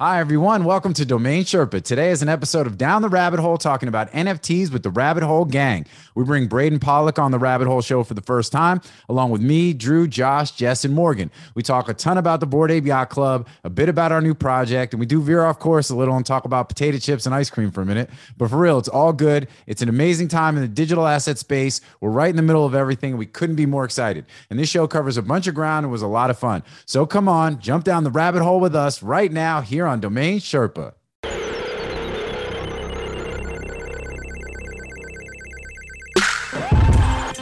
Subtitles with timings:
[0.00, 0.64] Hi, everyone.
[0.64, 1.80] Welcome to Domain Sherpa.
[1.80, 5.22] Today is an episode of Down the Rabbit Hole talking about NFTs with the Rabbit
[5.22, 5.86] Hole Gang.
[6.16, 9.40] We bring Braden Pollock on the Rabbit Hole show for the first time, along with
[9.40, 11.30] me, Drew, Josh, Jess, and Morgan.
[11.54, 14.34] We talk a ton about the Bored Ape Yacht Club, a bit about our new
[14.34, 17.32] project, and we do veer off course a little and talk about potato chips and
[17.32, 18.10] ice cream for a minute.
[18.36, 19.46] But for real, it's all good.
[19.68, 21.80] It's an amazing time in the digital asset space.
[22.00, 24.26] We're right in the middle of everything, and we couldn't be more excited.
[24.50, 26.64] And this show covers a bunch of ground and was a lot of fun.
[26.84, 30.38] So come on, jump down the rabbit hole with us right now here on Domain
[30.38, 30.94] Sherpa.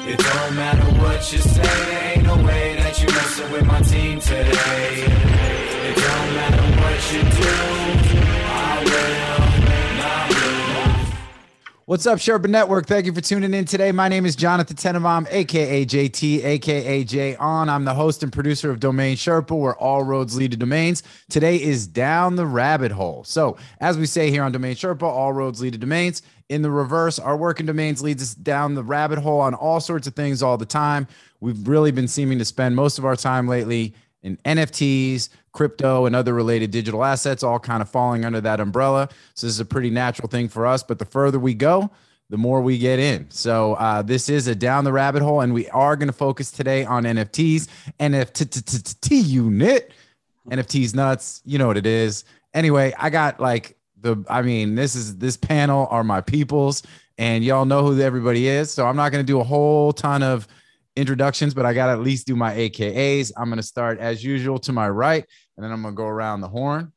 [0.04, 4.20] It don't matter what you say, ain't no way that you messing with my team
[4.20, 5.31] today.
[11.84, 12.86] What's up, Sherpa Network?
[12.86, 13.90] Thank you for tuning in today.
[13.90, 17.68] My name is Jonathan Tenenbaum, aka JT, aka J On.
[17.68, 21.02] I'm the host and producer of Domain Sherpa, where all roads lead to domains.
[21.28, 23.24] Today is down the rabbit hole.
[23.24, 26.22] So, as we say here on Domain Sherpa, all roads lead to domains.
[26.48, 29.80] In the reverse, our work in domains leads us down the rabbit hole on all
[29.80, 31.08] sorts of things all the time.
[31.40, 33.92] We've really been seeming to spend most of our time lately
[34.22, 39.08] in NFTs, crypto, and other related digital assets, all kind of falling under that umbrella.
[39.34, 40.82] So this is a pretty natural thing for us.
[40.82, 41.90] But the further we go,
[42.30, 43.30] the more we get in.
[43.30, 46.50] So uh, this is a down the rabbit hole, and we are going to focus
[46.50, 47.68] today on NFTs,
[48.00, 49.92] NFT unit,
[50.48, 51.42] NFTs nuts.
[51.44, 52.24] You know what it is.
[52.54, 54.24] Anyway, I got like the.
[54.30, 56.82] I mean, this is this panel are my peoples,
[57.18, 58.70] and y'all know who everybody is.
[58.70, 60.48] So I'm not going to do a whole ton of
[60.96, 63.32] introductions, but I got to at least do my AKAs.
[63.36, 65.24] I'm going to start as usual to my right,
[65.56, 66.92] and then I'm going to go around the horn.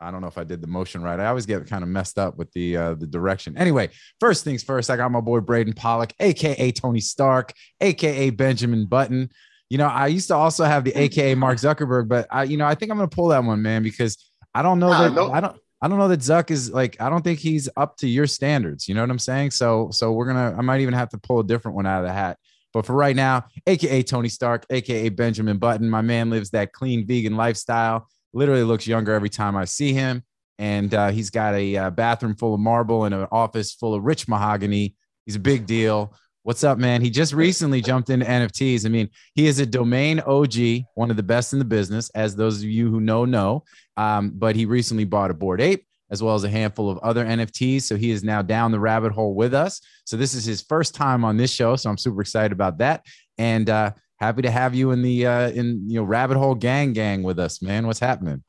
[0.00, 1.18] I don't know if I did the motion right.
[1.18, 3.56] I always get kind of messed up with the uh, the direction.
[3.56, 3.90] Anyway,
[4.20, 9.30] first things first, I got my boy Braden Pollock, aka Tony Stark, aka Benjamin Button.
[9.70, 12.66] You know, I used to also have the aka Mark Zuckerberg, but I, you know,
[12.66, 15.40] I think I'm gonna pull that one, man, because I don't know that no- I
[15.40, 18.26] don't I don't know that Zuck is like I don't think he's up to your
[18.26, 18.88] standards.
[18.88, 19.52] You know what I'm saying?
[19.52, 22.06] So so we're gonna I might even have to pull a different one out of
[22.06, 22.38] the hat.
[22.74, 27.06] But for right now, aka Tony Stark, aka Benjamin Button, my man lives that clean
[27.06, 28.08] vegan lifestyle.
[28.32, 30.24] Literally looks younger every time I see him,
[30.58, 34.02] and uh, he's got a uh, bathroom full of marble and an office full of
[34.02, 34.96] rich mahogany.
[35.24, 36.14] He's a big deal.
[36.42, 37.00] What's up, man?
[37.00, 38.84] He just recently jumped into NFTs.
[38.84, 42.36] I mean, he is a domain OG, one of the best in the business, as
[42.36, 43.64] those of you who know know.
[43.96, 47.24] Um, but he recently bought a bored ape as well as a handful of other
[47.24, 47.82] NFTs.
[47.82, 49.80] So he is now down the rabbit hole with us.
[50.04, 51.76] So this is his first time on this show.
[51.76, 53.04] So I'm super excited about that.
[53.38, 56.92] And uh, happy to have you in the uh, in you know rabbit hole gang
[56.92, 57.86] gang with us, man.
[57.86, 58.42] What's happening?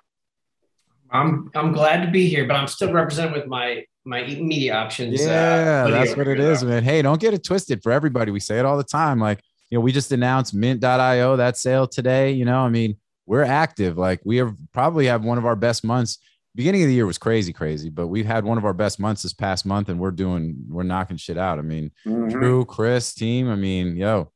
[1.12, 5.22] I'm I'm glad to be here, but I'm still represented with my my media options.
[5.22, 6.84] uh, Yeah, hoodie that's what it is, man.
[6.84, 8.32] Hey, don't get it twisted for everybody.
[8.32, 9.20] We say it all the time.
[9.20, 12.32] Like, you know, we just announced mint.io that sale today.
[12.32, 13.98] You know, I mean, we're active.
[13.98, 16.20] Like, we have probably have one of our best months.
[16.56, 19.24] Beginning of the year was crazy, crazy, but we've had one of our best months
[19.24, 21.60] this past month, and we're doing, we're knocking shit out.
[21.60, 22.32] I mean, Mhm.
[22.32, 23.50] Drew, Chris, team.
[23.50, 24.32] I mean, yo,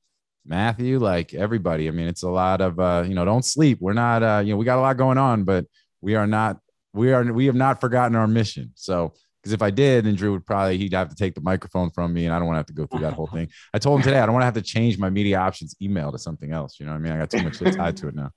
[0.45, 1.87] Matthew, like everybody.
[1.87, 3.77] I mean, it's a lot of uh, you know, don't sleep.
[3.81, 5.65] We're not uh, you know, we got a lot going on, but
[6.01, 6.59] we are not,
[6.93, 8.71] we are, we have not forgotten our mission.
[8.75, 11.89] So because if I did, then Drew would probably he'd have to take the microphone
[11.91, 13.47] from me, and I don't want to have to go through that whole thing.
[13.73, 16.11] I told him today I don't want to have to change my media options email
[16.11, 16.79] to something else.
[16.79, 17.13] You know what I mean?
[17.13, 18.31] I got too much shit tied to it now.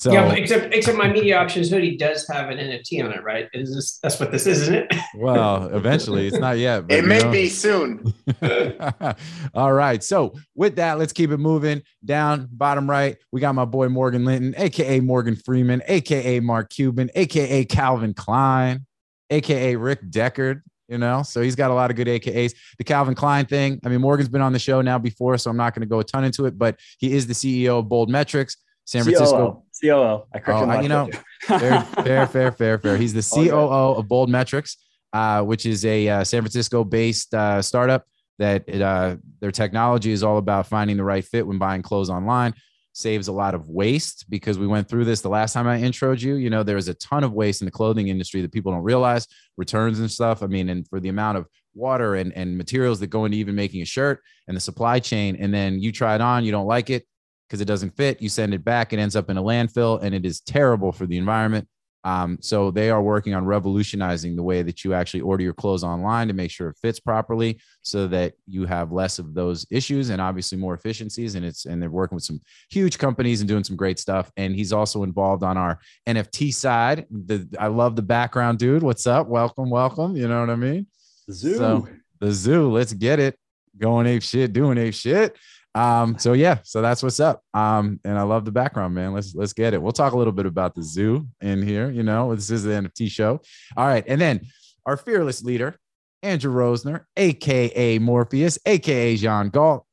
[0.00, 3.50] So yeah, except except my media options hoodie does have an NFT on it, right?
[3.52, 4.94] Is this that's what this is, isn't it?
[5.14, 6.88] well, eventually it's not yet.
[6.88, 7.30] but, It may know.
[7.30, 8.14] be soon.
[9.54, 10.02] All right.
[10.02, 13.18] So with that, let's keep it moving down bottom right.
[13.30, 18.86] We got my boy Morgan Linton, aka Morgan Freeman, aka Mark Cuban, aka Calvin Klein,
[19.28, 20.62] aka Rick Deckard.
[20.88, 22.54] You know, so he's got a lot of good AKAs.
[22.78, 23.80] The Calvin Klein thing.
[23.84, 26.00] I mean, Morgan's been on the show now before, so I'm not going to go
[26.00, 26.56] a ton into it.
[26.58, 28.56] But he is the CEO of Bold Metrics,
[28.86, 29.62] San Francisco.
[29.82, 30.24] COO.
[30.34, 31.08] I corrected Oh, him you know,
[31.42, 32.96] fair, fair, fair, fair, fair.
[32.96, 33.20] He's the.
[33.48, 34.76] COO of Bold Metrics,
[35.12, 38.04] uh, which is a uh, San Francisco-based uh, startup
[38.38, 42.10] that it, uh, their technology is all about finding the right fit when buying clothes
[42.10, 42.54] online.
[42.92, 46.20] Saves a lot of waste because we went through this the last time I introed
[46.20, 46.34] you.
[46.34, 48.82] You know, there is a ton of waste in the clothing industry that people don't
[48.82, 50.42] realize, returns and stuff.
[50.42, 53.54] I mean, and for the amount of water and, and materials that go into even
[53.54, 56.66] making a shirt and the supply chain, and then you try it on, you don't
[56.66, 57.06] like it
[57.50, 58.22] because it doesn't fit.
[58.22, 61.04] You send it back, it ends up in a landfill, and it is terrible for
[61.04, 61.66] the environment.
[62.04, 65.84] Um, so they are working on revolutionizing the way that you actually order your clothes
[65.84, 70.10] online to make sure it fits properly, so that you have less of those issues
[70.10, 71.34] and obviously more efficiencies.
[71.34, 74.30] And it's and they're working with some huge companies and doing some great stuff.
[74.36, 77.06] And he's also involved on our NFT side.
[77.10, 78.82] The I love the background, dude.
[78.82, 79.26] What's up?
[79.26, 80.16] Welcome, welcome.
[80.16, 80.86] You know what I mean?
[81.26, 81.56] The Zoo.
[81.56, 81.88] So
[82.20, 83.36] the zoo, let's get it.
[83.76, 85.36] Going ape shit, doing ape shit.
[85.74, 87.42] Um, so yeah, so that's what's up.
[87.54, 89.12] Um, and I love the background, man.
[89.12, 89.80] Let's let's get it.
[89.80, 91.90] We'll talk a little bit about the zoo in here.
[91.90, 93.40] You know, this is the NFT show.
[93.76, 94.40] All right, and then
[94.86, 95.76] our fearless leader,
[96.22, 99.86] Andrew Rosner, aka Morpheus, aka John Galt,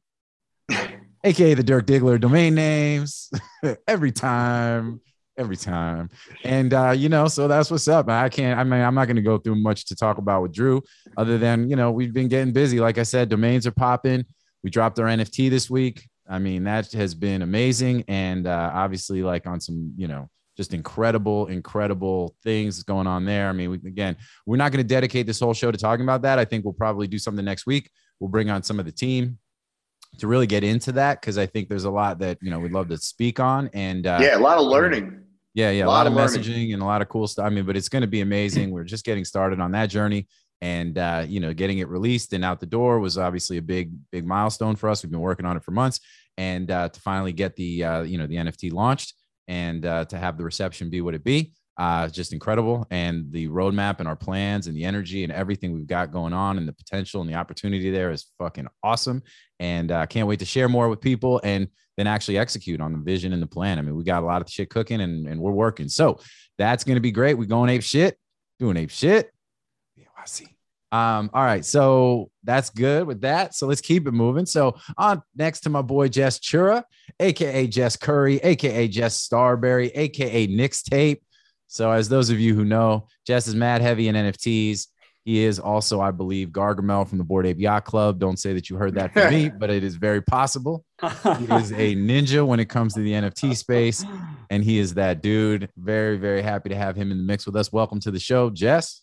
[1.24, 3.29] aka the Dirk Diggler domain names
[3.88, 5.01] every time
[5.38, 6.09] every time.
[6.44, 8.09] And uh, you know, so that's what's up.
[8.09, 8.59] I can't.
[8.59, 10.81] I mean, I'm not going to go through much to talk about with Drew,
[11.15, 12.79] other than you know, we've been getting busy.
[12.79, 14.25] Like I said, domains are popping.
[14.63, 16.07] We dropped our NFT this week.
[16.30, 20.74] I mean, that has been amazing, and uh, obviously, like on some, you know, just
[20.74, 23.48] incredible, incredible things going on there.
[23.48, 26.24] I mean, we, again, we're not going to dedicate this whole show to talking about
[26.24, 26.39] that.
[26.39, 27.89] I think we'll probably do something next week.
[28.19, 29.38] We'll bring on some of the team
[30.18, 32.71] to really get into that because I think there's a lot that you know we'd
[32.71, 33.69] love to speak on.
[33.74, 35.24] And uh, yeah, a lot of learning.
[35.53, 37.45] Yeah, yeah, a lot, lot of, of messaging and a lot of cool stuff.
[37.45, 38.69] I mean, but it's going to be amazing.
[38.69, 40.27] We're just getting started on that journey
[40.62, 43.92] and uh, you know getting it released and out the door was obviously a big
[44.12, 45.04] big milestone for us.
[45.04, 46.00] We've been working on it for months
[46.38, 49.13] and uh, to finally get the uh, you know the nft launched
[49.48, 52.86] and uh, to have the reception be what it be uh, just incredible.
[52.89, 56.57] And the roadmap and our plans and the energy and everything we've got going on
[56.57, 59.21] and the potential and the opportunity there is fucking awesome.
[59.60, 62.94] And i uh, can't wait to share more with people and then actually execute on
[62.94, 63.80] the vision and the plan.
[63.80, 65.88] I mean we got a lot of shit cooking and, and we're working.
[65.88, 66.19] So
[66.57, 67.36] that's going to be great.
[67.36, 68.18] We're going ape shit
[68.60, 69.31] doing ape shit
[70.27, 70.47] see.
[70.91, 73.53] Um, all right, so that's good with that.
[73.53, 74.45] So let's keep it moving.
[74.45, 76.83] So on next to my boy Jess Chura,
[77.19, 81.24] aka Jess Curry, aka Jess Starberry, aka Nick's Tape.
[81.68, 84.88] So as those of you who know, Jess is mad heavy in NFTs.
[85.25, 88.18] He is also, I believe, Gargamel from the Bored Ape Yacht Club.
[88.18, 90.85] Don't say that you heard that from me, but it is very possible.
[91.01, 91.07] He
[91.51, 94.06] is a ninja when it comes to the NFT space,
[94.50, 95.69] and he is that dude.
[95.75, 97.74] Very, very happy to have him in the mix with us.
[97.74, 99.01] Welcome to the show, Jess.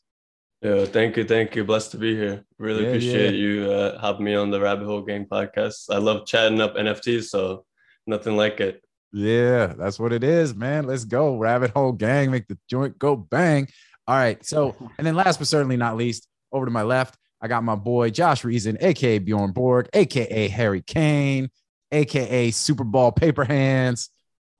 [0.64, 1.62] Yeah, thank you, thank you.
[1.62, 2.42] Blessed to be here.
[2.58, 3.38] Really yeah, appreciate yeah.
[3.38, 5.94] you uh, having me on the Rabbit Hole Game podcast.
[5.94, 7.66] I love chatting up NFTs, so
[8.06, 8.82] nothing like it.
[9.12, 10.86] Yeah, that's what it is, man.
[10.86, 13.68] Let's go, Rabbit Hole Gang, make the joint go bang.
[14.08, 17.48] All right, so and then last but certainly not least, over to my left, I
[17.48, 21.50] got my boy Josh Reason, aka Bjorn Borg, aka Harry Kane,
[21.92, 24.08] aka Super Bowl Paper Hands.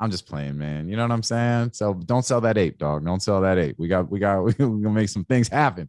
[0.01, 0.89] I'm just playing, man.
[0.89, 1.71] You know what I'm saying?
[1.73, 3.05] So don't sell that ape, dog.
[3.05, 3.77] Don't sell that ape.
[3.79, 5.89] We got, we got, we're gonna make some things happen.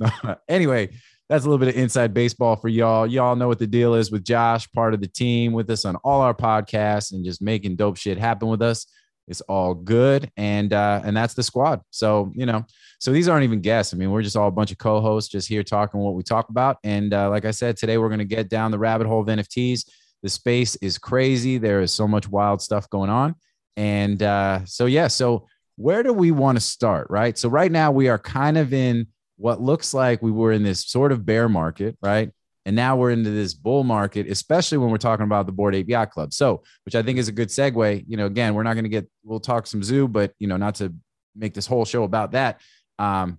[0.48, 0.90] anyway,
[1.28, 3.06] that's a little bit of inside baseball for y'all.
[3.06, 5.96] Y'all know what the deal is with Josh, part of the team with us on
[5.96, 8.86] all our podcasts and just making dope shit happen with us.
[9.26, 10.30] It's all good.
[10.36, 11.80] And uh, and that's the squad.
[11.90, 12.64] So, you know,
[13.00, 13.92] so these aren't even guests.
[13.92, 16.48] I mean, we're just all a bunch of co-hosts just here talking what we talk
[16.48, 16.78] about.
[16.84, 19.88] And uh, like I said, today we're gonna get down the rabbit hole of NFTs.
[20.26, 21.56] The space is crazy.
[21.56, 23.36] There is so much wild stuff going on.
[23.76, 25.46] And uh, so, yeah, so
[25.76, 27.06] where do we want to start?
[27.10, 27.38] Right.
[27.38, 29.06] So, right now, we are kind of in
[29.36, 32.32] what looks like we were in this sort of bear market, right?
[32.64, 36.10] And now we're into this bull market, especially when we're talking about the Bored Yacht
[36.10, 36.34] Club.
[36.34, 38.04] So, which I think is a good segue.
[38.08, 40.56] You know, again, we're not going to get, we'll talk some zoo, but, you know,
[40.56, 40.92] not to
[41.36, 42.60] make this whole show about that.
[42.98, 43.38] Um,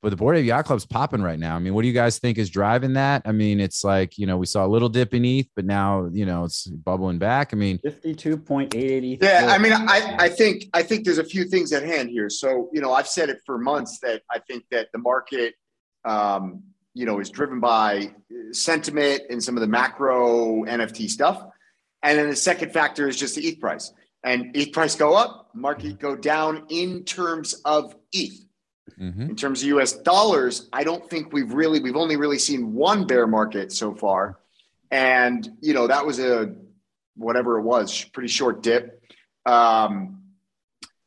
[0.00, 1.56] but the Bored Ape Yacht Club's popping right now.
[1.56, 3.22] I mean, what do you guys think is driving that?
[3.24, 6.08] I mean, it's like, you know, we saw a little dip in ETH, but now,
[6.12, 7.52] you know, it's bubbling back.
[7.52, 9.22] I mean, 52.880.
[9.22, 9.46] Yeah.
[9.48, 12.30] I mean, I, I think, I think there's a few things at hand here.
[12.30, 15.54] So, you know, I've said it for months that I think that the market,
[16.04, 16.62] um,
[16.94, 18.14] you know, is driven by
[18.52, 21.44] sentiment and some of the macro NFT stuff.
[22.04, 23.92] And then the second factor is just the ETH price.
[24.22, 28.47] And ETH price go up, market go down in terms of ETH.
[29.00, 29.30] Mm-hmm.
[29.30, 33.06] In terms of US dollars, I don't think we've really, we've only really seen one
[33.06, 34.38] bear market so far.
[34.90, 36.54] And, you know, that was a,
[37.16, 39.02] whatever it was, pretty short dip.
[39.44, 40.22] Um,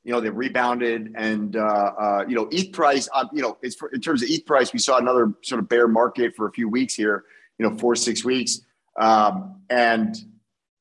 [0.04, 3.76] you know, they rebounded and, uh, uh, you know, ETH price, uh, you know, it's
[3.76, 6.52] for, in terms of ETH price, we saw another sort of bear market for a
[6.52, 7.24] few weeks here,
[7.60, 8.62] you know, four, six weeks.
[8.98, 10.16] Um, and,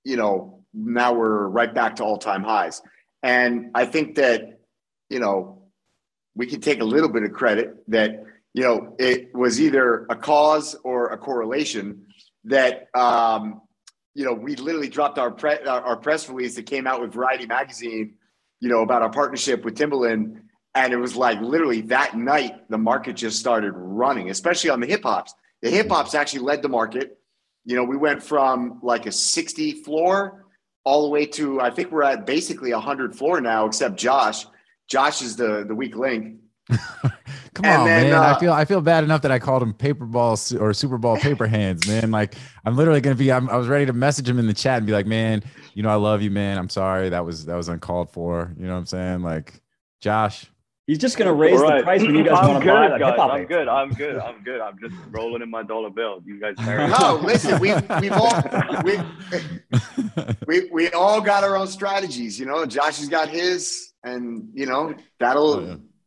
[0.04, 2.80] you know, now we're right back to all time highs.
[3.23, 4.61] And I think that,
[5.11, 5.60] you know,
[6.34, 10.16] we can take a little bit of credit that you know it was either a
[10.16, 12.06] cause or a correlation
[12.44, 13.60] that um,
[14.14, 17.46] you know we literally dropped our pre- our press release that came out with Variety
[17.46, 18.14] magazine,
[18.60, 20.40] you know about our partnership with Timbaland,
[20.75, 24.87] and it was like literally that night the market just started running, especially on the
[24.87, 25.34] hip hops.
[25.62, 27.18] The hip hops actually led the market.
[27.66, 30.46] You know, we went from like a 60 floor
[30.84, 34.46] all the way to I think we're at basically a 100 floor now, except Josh
[34.90, 36.37] Josh is the the weak link.
[37.54, 38.14] Come and on, then, man.
[38.14, 40.99] Uh, I feel I feel bad enough that I called him paper balls or Super
[40.99, 42.11] Bowl paper hands, man.
[42.11, 43.32] Like I'm literally gonna be.
[43.32, 45.42] I'm, i was ready to message him in the chat and be like, man,
[45.75, 46.59] you know, I love you, man.
[46.59, 48.54] I'm sorry that was that was uncalled for.
[48.59, 49.23] You know what I'm saying?
[49.23, 49.61] Like,
[50.00, 50.47] Josh.
[50.87, 51.78] He's just gonna raise Right.
[51.78, 53.11] the price when you guys I'm want to buy good, that guys.
[53.11, 53.30] hip hop.
[53.30, 53.68] I'm good.
[53.68, 54.16] I'm good.
[54.18, 54.61] I'm good.
[54.61, 56.20] I'm just rolling in my dollar bill.
[56.25, 56.90] You guys carry on.
[56.90, 58.32] No, listen, we we've all
[58.82, 58.99] we,
[60.49, 62.66] we we all got our own strategies, you know.
[62.66, 65.61] Josh has got his, and you know that'll Oh,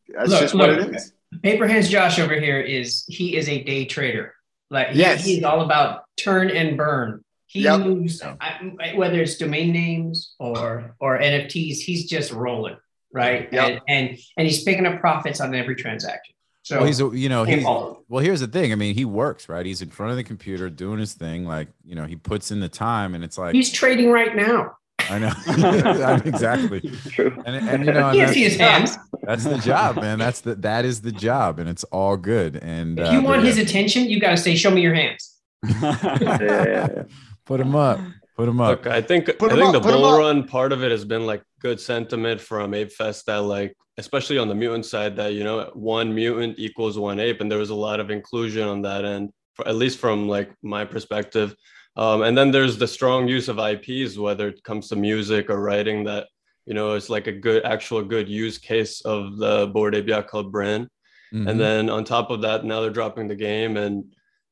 [0.07, 0.15] yeah.
[0.17, 1.13] that's Look, just what it is.
[1.41, 4.33] Paper Hands Josh over here is he is a day trader.
[4.69, 5.25] Like he- Yes.
[5.25, 7.23] he's all about turn and burn.
[7.47, 7.79] He Yep.
[7.81, 11.77] moves I, whether it's domain names or or NFTs.
[11.79, 12.77] He's just rolling,
[13.11, 13.47] right?
[13.51, 13.69] Yep.
[13.69, 16.33] And, and and he's picking up profits on every transaction.
[16.63, 18.21] So well, he's a- you know can't he's well.
[18.23, 18.71] Here's the thing.
[18.71, 19.65] I mean, he works right.
[19.65, 21.45] He's in front of the computer doing his thing.
[21.45, 24.77] Like you know, he puts in the time, and it's like he's trading right now.
[25.09, 25.31] I know
[26.25, 26.81] exactly.
[27.09, 27.31] True.
[27.45, 28.97] And, and you know, and can't that's, see his hands.
[29.23, 30.19] that's the job, man.
[30.19, 32.57] That's the that is the job, and it's all good.
[32.57, 34.81] And If uh, you but want yeah, his attention, you got to say, "Show me
[34.81, 37.03] your hands." Yeah, yeah, yeah.
[37.45, 37.99] put him up,
[38.37, 38.83] put him up.
[38.83, 40.19] Look, I think Put I 'em think up, the put 'em bull up.
[40.19, 44.37] run part of it has been like good sentiment from Ape Fest that like especially
[44.39, 47.69] on the mutant side that you know one mutant equals one ape and there was
[47.69, 51.55] a lot of inclusion on that end for, at least from like my perspective.
[51.95, 55.61] Um, and then there's the strong use of IPs whether it comes to music or
[55.61, 56.27] writing that
[56.65, 60.51] you know it's like a good actual good use case of the Bored Ape Club
[60.51, 60.87] brand.
[61.33, 61.49] Mhm.
[61.49, 64.05] and then on top of that now they're dropping the game and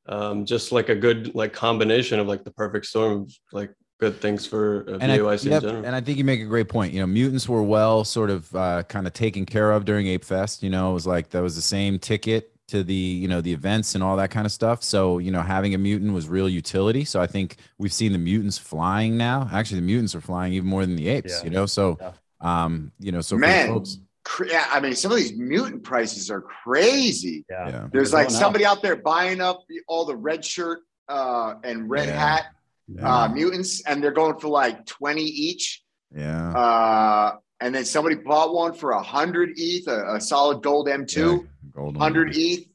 [0.08, 4.20] um, just like a good like combination of like the perfect storm of, like good
[4.20, 5.86] things for uh, and I, yep, in general.
[5.86, 6.92] and I think you make a great point.
[6.92, 10.26] You know, mutants were well sort of uh, kind of taken care of during Ape
[10.26, 10.64] Fest.
[10.64, 13.52] You know, it was like that was the same ticket to the you know the
[13.54, 14.82] events and all that kind of stuff.
[14.84, 17.06] So you know, having a mutant was real utility.
[17.06, 19.48] So I think we've seen the mutants flying now.
[19.52, 21.32] Actually, the mutants are flying even more than the apes.
[21.40, 21.44] Yeah.
[21.44, 22.12] You know, so Yeah.
[22.42, 23.68] um, you know, so for Man.
[23.68, 27.44] folks, Cra- yeah, I mean, some of these mutant prices are crazy.
[27.50, 27.68] Yeah.
[27.70, 28.42] yeah, There's They're like going up.
[28.42, 32.20] somebody out there buying up all the red shirt uh, and red Yeah.
[32.20, 32.46] hat
[32.88, 35.84] yeah, uh, mutants, and they're going for like 20 each.
[36.16, 36.52] yeah.
[36.54, 41.46] Uh, and then somebody bought one for a hundred ETH, a, a solid gold M2,
[41.76, 42.66] yeah, golden 100 ETH.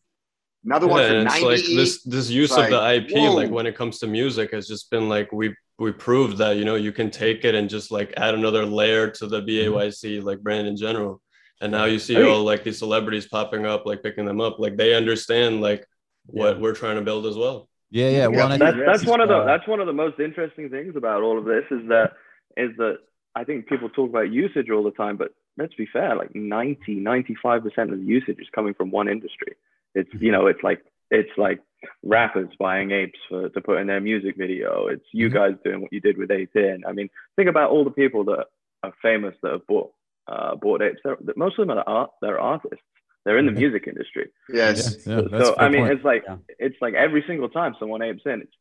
[0.65, 1.77] Another Yeah, one for 90 it's like ETH.
[1.77, 4.67] this this use It's of the like, IP, like when it comes to music, has
[4.67, 7.91] just been like we we proved that you know you can take it and just
[7.91, 11.21] like add another layer to the BAYC like brand in general.
[11.61, 12.23] And now you see Hey.
[12.23, 15.87] all like these celebrities popping up, like picking them up, like they understand like
[16.27, 16.63] what Yeah.
[16.63, 17.69] we're trying to build as well.
[17.91, 18.27] yeah, yeah.
[18.27, 20.97] Well, and I that's that's one of the that's one of the most interesting things
[20.97, 22.13] about all of this is that
[22.57, 22.99] is that
[23.35, 26.95] I think people talk about usage all the time, but let's be fair, like 90,
[26.97, 29.55] 95 percent of the usage is coming from one industry.
[29.95, 31.61] It's you know, it's like it's like
[32.03, 34.89] rappers buying apes for to put in their music video.
[34.89, 35.35] It's you Mhm.
[35.35, 36.85] guys doing what you did with Ape In.
[36.87, 38.47] I mean, think about all the people that
[38.83, 39.93] are famous that have bought
[40.29, 40.99] uh, bought apes.
[41.05, 42.11] They're, most of them are art.
[42.21, 42.83] They're artists.
[43.25, 44.31] They're in the music industry.
[44.49, 45.05] yes.
[45.07, 45.93] yeah, yeah, that's so I mean, point.
[45.95, 46.37] it's like Yeah.
[46.59, 48.53] it's like every single time someone apes in, it's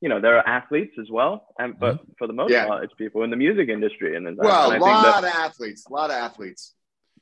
[0.00, 2.66] you know there are athletes as well, and but for the most Yeah.
[2.66, 5.04] part, it's people in the music industry, and, then that, Well, and a I think
[5.04, 6.74] lot that of athletes, a lot of athletes.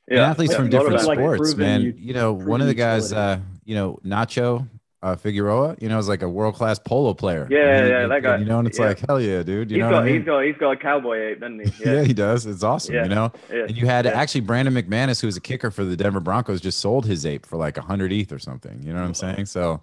[0.09, 1.81] And athletes from a lot of different that- like sports, man.
[1.81, 4.67] u- You know, one of the proven guys, uh, you know, Nacho
[5.03, 7.47] uh, Figueras, you know, is like a world class polo player.
[7.49, 8.37] Yeah, And he- yeah, that guy.
[8.37, 8.87] You know, and it's Yeah.
[8.87, 9.69] like hell yeah, dude.
[9.71, 10.15] You He's know got what I mean?
[10.15, 11.83] he's got he's got a cowboy ape, doesn't he?
[11.85, 11.93] yeah.
[11.93, 12.45] Yeah, he does.
[12.45, 12.95] It's awesome.
[12.95, 13.03] Yeah.
[13.03, 13.65] You know, yeah.
[13.67, 14.11] and you had Yeah.
[14.11, 17.45] actually Brandon McManus, who was a kicker for the Denver Broncos, just sold his ape
[17.45, 18.81] for like a hundred ETH or something.
[18.83, 19.45] You know what I'm saying?
[19.45, 19.81] So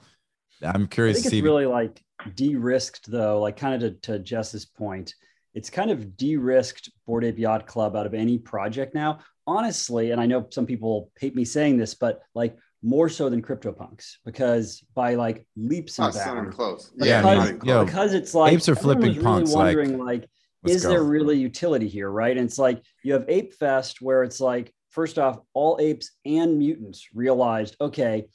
[0.62, 1.40] I'm I curious think to it's see.
[1.42, 2.02] really like
[2.34, 5.14] de-risked though, like kind of to, to Jess's point.
[5.54, 9.20] It's kind of de-risked Bored Ape Yacht Club out of any project now.
[9.46, 13.42] Honestly, and I know some people hate me saying this, but like more so than
[13.42, 16.56] CryptoPunks because by like leaps and it's not even bounds.
[16.56, 16.92] close.
[16.96, 19.64] Yeah, I because, mean, yo, because it's like apes are flipping was really punks, like,
[19.64, 20.28] wondering like,
[20.62, 20.90] let's is go.
[20.90, 22.36] there really utility here, right?
[22.36, 26.58] And it's like you have Ape Fest where it's like, first off, all apes and
[26.58, 28.26] mutants realized, okay,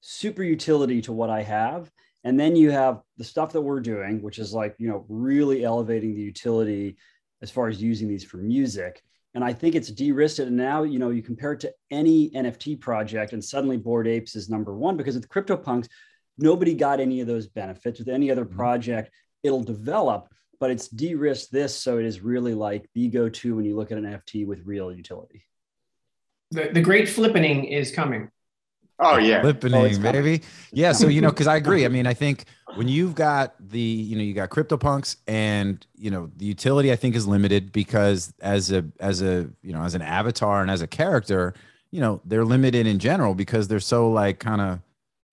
[0.00, 1.90] super utility to what I have.
[2.28, 5.64] And then you have the stuff that we're doing, which is like, you know, really
[5.64, 6.98] elevating the utility
[7.40, 9.02] as far as using these for music.
[9.32, 10.48] And I think it's de-risked it.
[10.48, 14.36] And now, you know, you compare it to any NFT project and suddenly Bored Apes
[14.36, 15.88] is number one because with CryptoPunks,
[16.36, 17.98] nobody got any of those benefits.
[17.98, 18.50] With any other Mhm.
[18.56, 19.10] project,
[19.42, 20.28] it'll develop,
[20.60, 21.74] but it's de-risked this.
[21.74, 24.92] So it is really like the go-to when you look at an NFT with real
[24.92, 25.46] utility.
[26.50, 28.28] The, the great flippening is coming.
[29.00, 29.42] Oh yeah.
[29.42, 30.42] Flippening, Oh, baby.
[30.72, 30.92] Yeah.
[30.92, 31.84] So, you know, because I agree.
[31.84, 36.10] I mean, I think when you've got the, you know, you got CryptoPunks and, you
[36.10, 39.94] know, the utility I think is limited because as a, as a, you know, as
[39.94, 41.54] an avatar and as a character,
[41.90, 44.80] you know, they're limited in general because they're so like kind of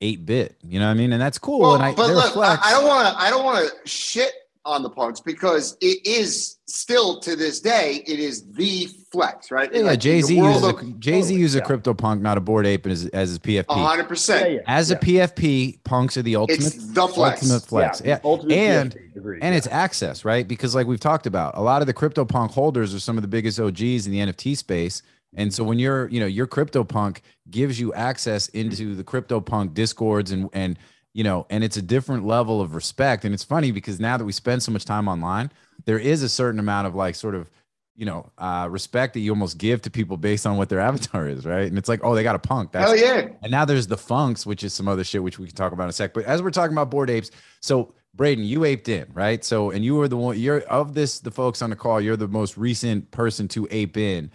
[0.02, 1.12] 8 bit, you know what I mean?
[1.14, 1.60] And that's cool.
[1.60, 2.36] Well, and I, but look.
[2.38, 3.22] I don't want to.
[3.22, 4.32] I don't want to shit
[4.66, 9.74] on the punks because it is still to this day it is the flex, right?
[9.74, 11.66] yeah, Like, Jay Z uses of- a Jay Z Totally, uses a yeah.
[11.66, 13.66] CryptoPunk, not a bored ape, as, as his PFP.
[13.70, 14.62] A hundred percent.
[14.68, 17.42] As a PFP, punks are the ultimate, It's the flex.
[17.44, 18.02] ultimate flex.
[18.04, 19.58] Yeah, Ultimate and PFP, agreed, and yeah.
[19.58, 20.48] it's access, right?
[20.48, 23.28] Because like we've talked about, a lot of the CryptoPunk holders are some of the
[23.28, 25.02] biggest OGs in the NFT space,
[25.38, 27.20] And so when you're, you know, your CryptoPunk
[27.52, 30.80] gives you access into the CryptoPunk discords and and
[31.16, 33.24] you know, and it's a different level of respect.
[33.24, 35.50] And it's funny because now that we spend so much time online,
[35.86, 37.50] there is a certain amount of like sort of
[37.96, 41.30] you know, uh, respect that you almost give to people based on what their avatar
[41.30, 41.68] is, right?
[41.68, 42.74] And it's like, oh, they got a punk.
[42.74, 43.30] That's, Hell yeah.
[43.42, 45.84] And now there's the funks, which is some other shit, which we can talk about
[45.84, 46.14] in a sec.
[46.14, 47.32] But as we're talking about bored apes,
[47.62, 49.44] so Braden, you aped in, right?
[49.44, 52.18] So, and you were the one, you're of this, the folks on the call, you're
[52.18, 54.30] the most recent person to ape in.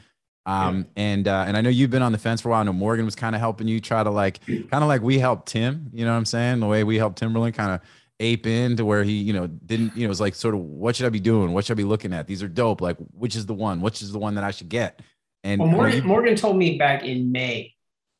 [0.47, 2.61] Um, and, uh, and I know you've been on the fence for a while.
[2.61, 5.19] I know Morgan was kind of helping you try to like, kind of like we
[5.19, 6.61] helped Tim, you know what I'm saying?
[6.61, 7.81] The way we helped Timbaland kind of
[8.19, 10.61] ape in to where he, you know, didn't, you know, it was like sort of
[10.61, 11.53] what should I be doing?
[11.53, 12.27] What should I be looking at?
[12.27, 12.81] These are dope.
[12.81, 13.81] Like, which is the one?
[13.81, 15.01] Which is the one that I should get?
[15.45, 17.75] And Well, Morgan, you- Morgan told me back in May.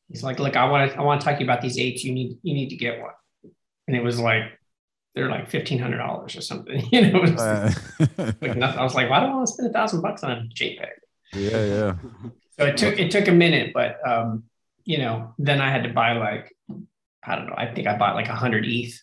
[0.07, 2.03] He's like, "Look, I want to, I want to talk to you about these apes.
[2.03, 3.11] You need, you need to get one."
[3.87, 4.43] And it was like,
[5.15, 6.83] they're like fifteen hundred dollars or something.
[6.91, 7.71] You know, it was uh,
[8.41, 8.79] like nothing.
[8.79, 10.87] I was like, "Why do I want to spend a thousand bucks on a JPEG?"
[11.33, 11.95] Yeah, yeah.
[12.59, 14.43] So it took, it took a minute, but um,
[14.83, 16.53] you know, then I had to buy like,
[17.23, 17.55] I don't know.
[17.57, 18.93] I think I bought like a hundred ETH.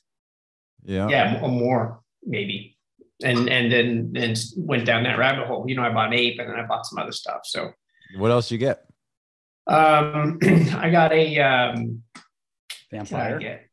[0.84, 1.08] Yeah.
[1.08, 2.76] Yeah, or more maybe.
[3.24, 5.64] And and then then went down that rabbit hole.
[5.66, 7.40] You know, I bought an ape and then I bought some other stuff.
[7.44, 7.72] So
[8.16, 8.84] What else you get?
[9.66, 10.38] um,
[10.76, 12.22] I got a um, what
[12.90, 13.66] did I Vampire, get?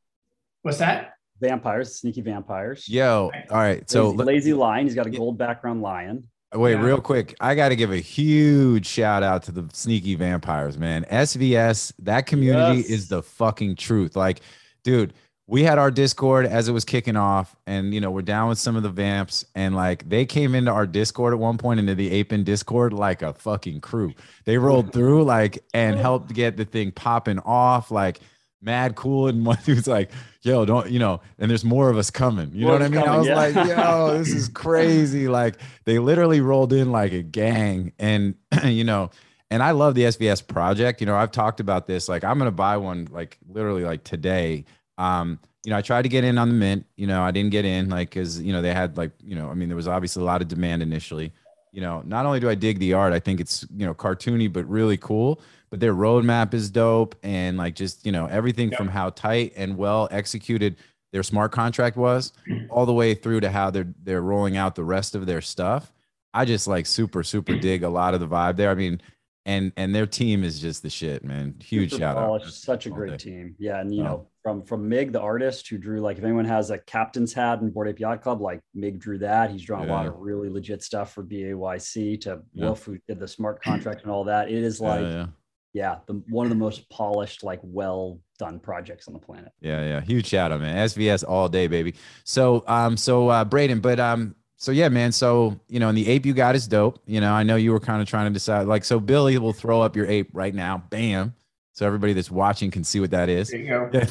[0.63, 1.11] What's that?
[1.39, 2.87] vampires, sneaky vampires.
[2.89, 3.87] Yo, all right.
[3.89, 4.87] So lazy, lazy lion.
[4.87, 6.27] He's got a gold background lion.
[6.55, 6.81] Wait, Yeah.
[6.83, 7.35] real quick.
[7.39, 11.05] I got to give a huge shout out to the sneaky vampires, man.
[11.09, 12.89] SVS, that community Yes.
[12.89, 14.15] is the fucking truth.
[14.15, 14.41] Like,
[14.83, 15.13] dude,
[15.47, 18.57] we had our Discord as it was kicking off, and you know, we're down with
[18.57, 21.93] some of the vamps, and like they came into our Discord at one point into
[21.93, 24.13] the Ape in Discord like a fucking crew.
[24.45, 28.21] They rolled through like and helped get the thing popping off, like
[28.61, 29.27] mad cool.
[29.27, 32.51] And one dude's like, yo, don't you know, and there's more of us coming.
[32.53, 33.01] You know what I mean?
[33.01, 33.35] I was yeah.
[33.35, 35.27] like, yo, this is crazy.
[35.27, 37.93] like they literally rolled in like a gang.
[37.99, 39.11] And you know,
[39.51, 41.01] and I love the SVS project.
[41.01, 42.09] You know, I've talked about this.
[42.09, 44.65] Like, I'm gonna buy one like literally like today.
[44.97, 46.85] Um, you know, I tried to get in on the mint.
[46.95, 49.49] You know, I didn't get in, like, because you know they had like, you know,
[49.49, 51.33] I mean, there was obviously a lot of demand initially.
[51.75, 54.51] You know, not only do I dig the art, I think it's you know cartoony
[54.51, 55.41] but really cool.
[55.69, 59.75] But their roadmap is dope, and like just you know everything from how tight and
[59.75, 60.77] well executed
[61.11, 62.31] their smart contract was,
[62.69, 65.91] all the way through to how they're they're rolling out the rest of their stuff.
[66.33, 68.69] I just like super super dig a lot of the vibe there.
[68.69, 69.01] I mean,
[69.45, 71.55] and and their team is just the shit, man.
[71.63, 72.43] Huge Super shout out.
[72.45, 73.17] Such a great day.
[73.17, 73.55] team.
[73.59, 74.07] Yeah, and you Yeah.
[74.09, 77.61] know, from from Mig, the artist who drew like if anyone has a captain's hat
[77.61, 79.51] in Bored Ape Yacht Club, like Mig drew that.
[79.51, 82.65] He's drawn a lot of really legit stuff for BAYC to Yeah.
[82.65, 84.49] Wolf who did the smart contract and all that.
[84.49, 85.25] It is Yeah, like yeah.
[85.73, 89.51] yeah, the one of the most polished, like well done projects on the planet.
[89.61, 90.01] Yeah, yeah.
[90.01, 90.75] Huge shout out, man.
[90.75, 91.95] SVS all day, baby.
[92.23, 95.11] So um, so uh Braden, but um, so yeah, man.
[95.11, 96.99] So you know, and the ape you got is dope.
[97.05, 99.53] You know, I know you were kind of trying to decide, like, so Billy will
[99.53, 101.33] throw up your ape right now, bam.
[101.73, 103.49] So everybody that's watching can see what that is.
[103.49, 103.89] There you go.
[103.93, 104.05] Yeah.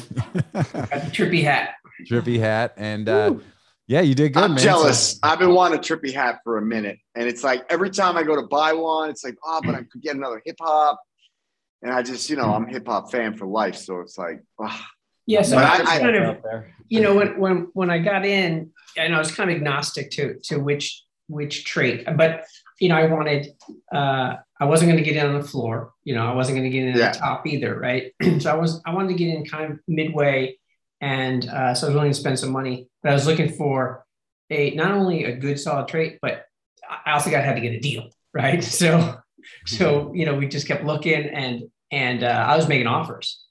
[0.53, 1.75] Got the trippy hat.
[2.07, 2.73] Trippy hat.
[2.77, 3.35] And uh
[3.87, 4.59] yeah, you did good, I'm man.
[4.59, 5.19] So- jealous.
[5.23, 8.23] I've been wanting a trippy hat for a minute, and it's like every time I
[8.23, 10.99] go to buy one, it's like, oh, but I could get another hip hop,
[11.83, 14.41] and I just, you know, I'm a hip hop fan for life, so it's like,
[14.59, 14.87] ah.
[15.27, 17.25] Yeah, so But I, I- was I- kind of out there.
[17.25, 20.35] you know when when when I got in, and I was kind of agnostic to
[20.43, 22.43] to which which trait, but
[22.79, 23.47] you know I wanted
[23.93, 26.69] uh, I wasn't going to get in on the floor, you know I wasn't going
[26.71, 27.05] to get in Yeah.
[27.07, 28.13] at the top either, right?
[28.39, 30.57] so I was I wanted to get in kind of midway,
[31.01, 34.05] and uh, so I was willing to spend some money, but I was looking for
[34.51, 36.45] a not only a good solid trait, but
[37.05, 38.63] I also got had to get a deal, right?
[38.81, 39.17] So
[39.65, 43.43] so you know we just kept looking and and uh, I was making offers,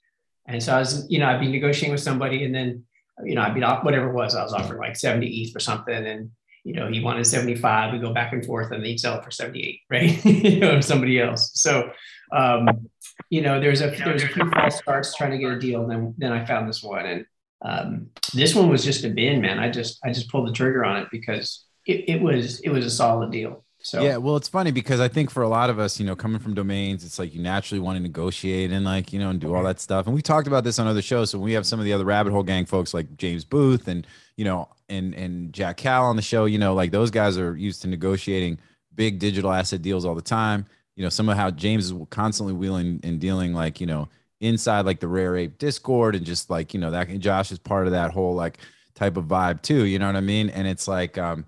[0.47, 2.85] and so I was you know I'd be negotiating with somebody and then
[3.23, 4.35] you know, I'd be off whatever it was.
[4.35, 6.31] I was offering like 70 ETH for something, and
[6.65, 7.93] you know, he wanted 75.
[7.93, 10.25] We go back and forth, and he'd sell it for 78, right?
[10.25, 11.53] you know, somebody else.
[11.55, 11.91] So,
[12.33, 12.89] um,
[13.31, 15.83] you know, there's a there's a few false starts trying to get a deal.
[15.83, 17.27] And then then I found this one, and
[17.65, 19.59] um, this one was just a bin, man.
[19.59, 22.85] I just I just pulled the trigger on it because it, it was it was
[22.85, 23.64] a solid deal.
[23.85, 26.17] So Yeah, well, it's funny because I think for a lot of us, you know,
[26.17, 29.39] coming from domains, it's like you naturally want to negotiate and like, you know, and
[29.39, 30.07] do all that stuff.
[30.07, 31.29] And we talked about this on other shows.
[31.31, 34.07] So we have some of the other rabbit hole gang folks like James Booth and,
[34.37, 37.55] you know, and and Jack Cal on the show, you know, like those guys are
[37.57, 38.59] used to negotiating
[38.95, 40.65] big digital asset deals all the time.
[40.97, 44.09] You know, some of how James is constantly wheeling and dealing like, you know,
[44.41, 47.87] inside like the rare ape discord and just like, you know, that Josh is part
[47.87, 48.59] of that whole like
[48.95, 49.85] type of vibe too.
[49.85, 50.49] You know what I mean?
[50.51, 51.45] And it's like, um,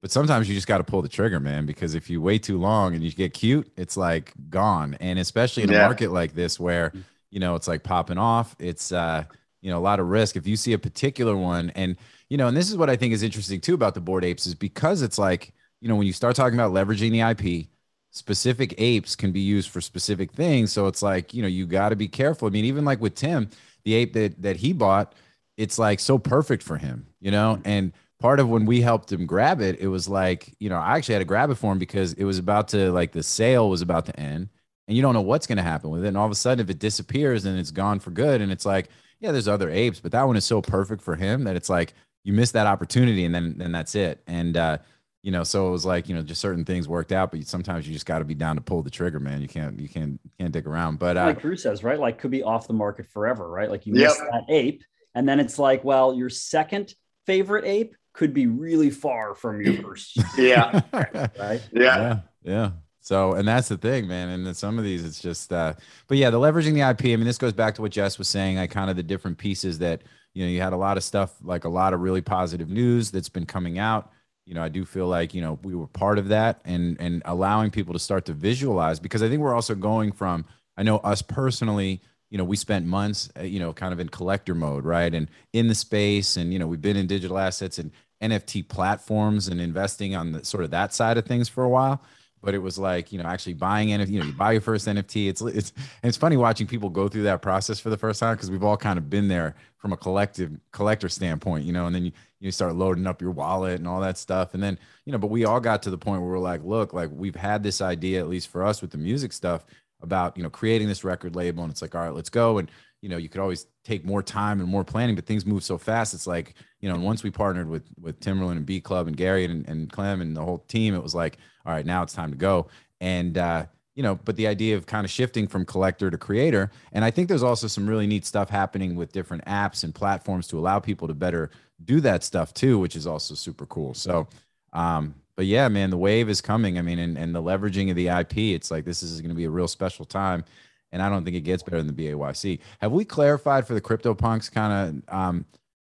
[0.00, 2.58] but sometimes you just got to pull the trigger, man, because if you wait too
[2.58, 4.96] long and you get cute, it's like gone.
[5.00, 5.78] And especially in a Yeah.
[5.86, 6.94] market like this where,
[7.30, 9.24] you know, it's like popping off, it's, uh,
[9.60, 10.36] you know, a lot of risk.
[10.36, 11.96] If you see a particular one, and,
[12.30, 14.46] you know, and this is what I think is interesting too about the bored apes
[14.46, 17.68] is because it's like, you know, when you start talking about leveraging the IP,
[18.10, 20.72] specific apes can be used for specific things.
[20.72, 22.48] So it's like, you know, you got to be careful.
[22.48, 23.48] I mean, even like with Tim,
[23.84, 25.14] the ape that that he bought,
[25.56, 27.60] it's like so perfect for him, you know?
[27.64, 30.96] And part of when we helped him grab it, it was like, you know, I
[30.96, 33.68] actually had to grab it for him because it was about to like the sale
[33.68, 34.48] was about to end
[34.86, 36.08] and you don't know what's going to happen with it.
[36.08, 38.66] And all of a sudden, if it disappears and it's gone for good, and it's
[38.66, 38.88] like,
[39.20, 41.94] yeah, there's other apes, but that one is so perfect for him that it's like
[42.24, 44.22] you miss that opportunity and then then that's it.
[44.26, 44.78] And uh,
[45.22, 47.86] you know, so it was like, you know, just certain things worked out, but sometimes
[47.86, 49.42] you just got to be down to pull the trigger, man.
[49.42, 50.98] You can't, you can't, can't dig around.
[50.98, 51.98] But uh, like Drew says, right?
[51.98, 53.70] Like could be off the market forever, right?
[53.70, 54.08] Like you Yep.
[54.08, 54.82] miss that ape,
[55.14, 56.94] and then it's like, well, your second
[57.26, 60.82] favorite ape could be really far from your first, Yeah.
[60.92, 61.66] right?
[61.72, 61.72] Yeah.
[61.72, 62.70] yeah, yeah.
[63.00, 64.28] So, and that's the thing, man.
[64.28, 65.72] And then some of these, it's just, uh,
[66.06, 67.14] but yeah, the leveraging the IP.
[67.14, 69.38] I mean, this goes back to what Jess was saying, like kind of the different
[69.38, 70.02] pieces that,
[70.34, 73.10] you know, you had a lot of stuff, like a lot of really positive news
[73.10, 74.12] that's been coming out.
[74.44, 77.22] You know, I do feel like, you know, we were part of that and, and
[77.24, 80.44] allowing people to start to visualize because I think we're also going from,
[80.76, 84.10] I know us personally, you know, we spent months, uh, you know, kind of in
[84.10, 85.12] collector mode, right?
[85.12, 87.90] And in the space and, you know, we've been in digital assets and
[88.22, 92.02] NFT platforms and investing on the sort of that side of things for a while
[92.42, 94.08] but it was like you know actually buying NFT.
[94.08, 95.28] You know, you buy your first NFT.
[95.28, 98.34] It's it's and it's funny watching people go through that process for the first time
[98.34, 101.86] because we've all kind of been there from a collective collector standpoint, you know.
[101.86, 104.78] And then you you start loading up your wallet and all that stuff, and then
[105.04, 105.18] you know.
[105.18, 107.80] But we all got to the point where we're like, look, like we've had this
[107.80, 109.64] idea at least for us with the music stuff
[110.02, 112.70] about you know creating this record label, and it's like, all right, let's go and
[113.02, 115.78] you know, you could always take more time and more planning, but things move so
[115.78, 116.12] fast.
[116.12, 119.16] It's like, you know, and once we partnered with with Timbaland and B Club and
[119.16, 122.12] Gary and, and Clem and the whole team, it was like, all right, now it's
[122.12, 122.68] time to go.
[123.00, 126.70] And uh, you know, but the idea of kind of shifting from collector to creator,
[126.92, 130.46] and I think there's also some really neat stuff happening with different apps and platforms
[130.48, 131.50] to allow people to better
[131.84, 133.94] do that stuff too, which is also super cool.
[133.94, 134.28] So
[134.74, 136.78] um, but yeah, man, the wave is coming.
[136.78, 139.34] I mean, and, and the leveraging of the IP, it's like this is going to
[139.34, 140.44] be a real special time
[140.92, 142.58] and I don't think it gets better than the BAYC.
[142.80, 145.46] Have we clarified for the crypto punks kind of um,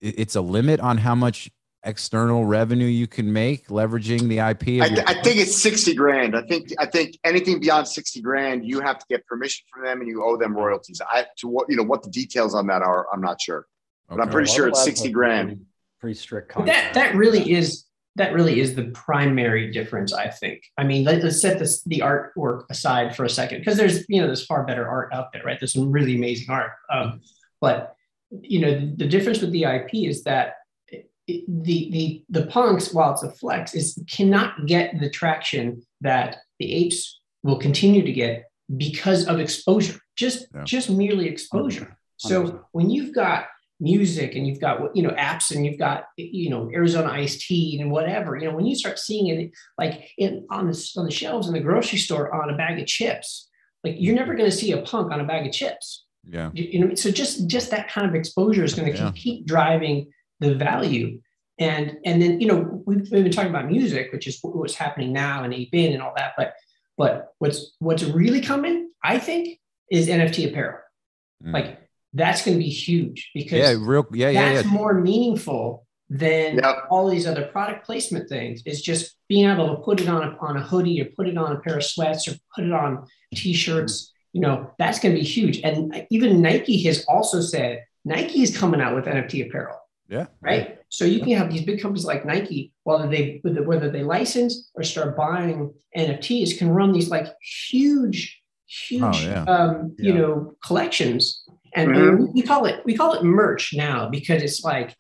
[0.02, 1.52] it- it's a limit on how much
[1.84, 4.82] external revenue you can make leveraging the IP?
[4.82, 6.36] I, Of your- I think it's 60 grand.
[6.36, 10.00] I think I think anything beyond 60 grand, you have to get permission from them
[10.00, 11.00] and you owe them royalties.
[11.08, 13.68] I to what you know what the details on that are, I'm not sure.
[14.10, 14.32] but I'm Okay.
[14.32, 15.48] pretty sure it's 60 grand.
[15.50, 15.62] Pretty,
[16.00, 16.94] pretty strict contract.
[16.96, 17.85] that that really is
[18.18, 20.64] that really is the primary difference, I think.
[20.78, 24.22] I mean, let, us set this the artwork aside for a second because there's you
[24.22, 25.60] know there's far better art out there, right?
[25.60, 27.22] There's some really amazing art, um,
[27.62, 27.96] but
[28.42, 30.56] you know the, the difference with the IP is that
[31.28, 36.38] it, the the the punks, while it's a flex, is cannot get the traction that
[36.60, 38.46] the apes will continue to get
[38.78, 40.64] because of exposure, just Yeah.
[40.64, 41.98] just merely exposure.
[42.18, 42.60] So 100%.
[42.72, 43.48] when you've got
[43.80, 47.78] music and you've got you know apps and you've got you know Arizona iced tea
[47.82, 51.12] and whatever you know when you start seeing it like in on the on the
[51.12, 53.50] shelves in the grocery store on a bag of chips
[53.84, 56.52] like you're never going to see a punk on a bag of chips yeah.
[56.54, 59.12] you, you know so just just that kind of exposure is going to Yeah.
[59.12, 60.10] keep, keep driving
[60.40, 61.20] the value
[61.60, 65.12] and and then you know we've, we've been talking about music which is what's happening
[65.12, 66.54] now and ape in and all that but
[66.98, 69.60] but what's what's really coming i think
[69.92, 70.80] is nft apparel
[71.44, 71.52] Mm.
[71.52, 71.85] like
[72.16, 74.72] that's going to be huge because yeah, real yeah, yeah, that's yeah.
[74.74, 76.76] more meaningful than Yep.
[76.90, 78.62] all these other product placement things.
[78.66, 81.38] Is just being able to put it on a, on a hoodie or put it
[81.38, 84.12] on a pair of sweats or put it on t-shirts.
[84.34, 85.60] You know, that's going to be huge.
[85.64, 89.78] And even Nike has also said Nike is coming out with NFT apparel,
[90.10, 90.28] Yeah.
[90.42, 90.78] right?
[90.90, 94.84] So you can have these big companies like Nike, whether they whether they license or
[94.84, 97.28] start buying NFTs, can run these like
[97.70, 99.44] huge, huge, Oh, yeah.
[99.44, 101.44] um, you know, collections.
[101.76, 102.20] And Mhm.
[102.20, 104.96] we- we call it we call it merch now because it's like,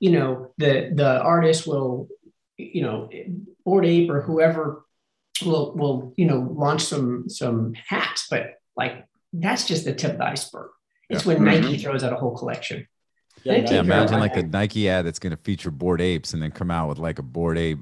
[0.00, 2.08] you know, the the artist will,
[2.56, 3.08] you know,
[3.64, 4.84] Bored Ape or whoever
[5.44, 10.18] will will you know launch some some hats, but like that's just the tip of
[10.18, 10.70] the iceberg.
[11.10, 11.44] It's when Mhm.
[11.44, 12.86] Nike throws out a whole collection.
[13.42, 14.18] Yeah, Yeah, Yeah, imagine care.
[14.20, 16.98] like a Nike ad that's going to feature bored apes and then come out with
[16.98, 17.80] like a bored ape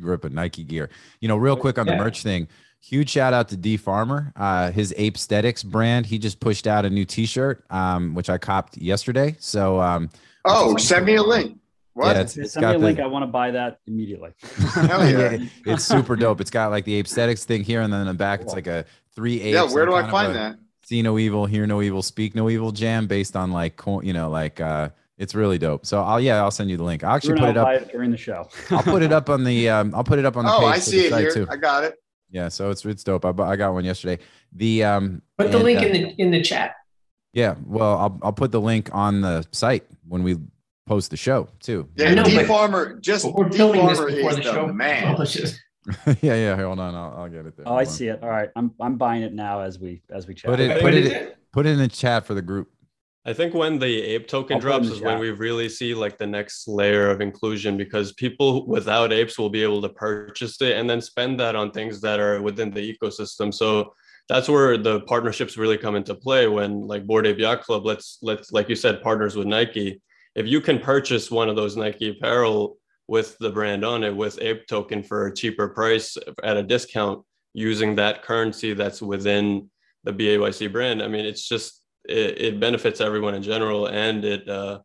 [0.00, 0.88] grip of Nike gear.
[1.20, 1.98] You know, real quick on the Yeah.
[1.98, 2.46] merch thing.
[2.82, 4.32] Huge shout out to D Farmer.
[4.36, 6.06] Uh, his Ape Aesthetics brand.
[6.06, 9.36] He just pushed out a new T-shirt, um, which I copped yesterday.
[9.38, 10.10] So um,
[10.44, 11.58] Oh, send me a link.
[11.92, 12.16] What?
[12.16, 12.98] yeah, it's, it's Send me a the, link.
[13.00, 14.30] I want to buy that immediately.
[14.74, 15.32] Hell yeah.
[15.32, 16.40] yeah, it's super dope.
[16.40, 18.66] It's got like the Ape Aesthetics thing here, and then in the back it's like
[18.66, 19.54] a three apes.
[19.54, 20.58] yeah, where do I find a that?
[20.84, 24.30] See no evil, hear no evil, speak no evil jam based on like you know
[24.30, 24.88] like uh,
[25.18, 25.84] it's really dope.
[25.84, 27.04] So I'll yeah I'll send you the link.
[27.04, 27.82] I'll actually Drew and put it up.
[27.82, 28.48] it during the show.
[28.70, 30.68] I'll put it up on the um, I'll put it up on the Oh, page
[30.68, 31.30] I see it here.
[31.32, 31.46] too.
[31.50, 31.96] I got it.
[32.30, 33.24] Yeah, so it's it's dope.
[33.24, 34.22] I, I got one yesterday.
[34.52, 36.74] The um Put the and, link uh, in the in the chat.
[37.32, 40.36] yeah, well I'll I'll put the link on the site when we
[40.86, 41.88] post the show too.
[41.96, 44.52] Yeah, I know, D Farmer, just we're D filming this Farmer before is the the
[44.52, 45.16] show man.
[46.20, 46.56] yeah, yeah.
[46.56, 47.66] Hold on, I'll, I'll get it there.
[47.66, 48.22] Oh, I see it.
[48.22, 50.50] All right, I'm I'm buying it now as we as we chat.
[50.50, 51.38] Put it, put what it?
[51.52, 52.70] put it in the chat for the group.
[53.30, 55.68] I think when the ape token I'll put it in drops is when we really
[55.68, 59.88] see like the next layer of inclusion because people without apes will be able to
[59.88, 63.54] purchase it and then spend that on things that are within the ecosystem.
[63.54, 63.94] So
[64.28, 68.18] that's where the partnerships really come into play when like Bored Ape Yacht Club, let's
[68.20, 70.02] let's like you said, partners with Nike.
[70.34, 74.42] If you can purchase one of those Nike apparel with the brand on it with
[74.42, 79.70] ape token for a cheaper price at a discount using that currency that's within
[80.02, 84.48] the BAYC brand, I mean it's just it, it benefits everyone in general and it
[84.48, 84.80] uh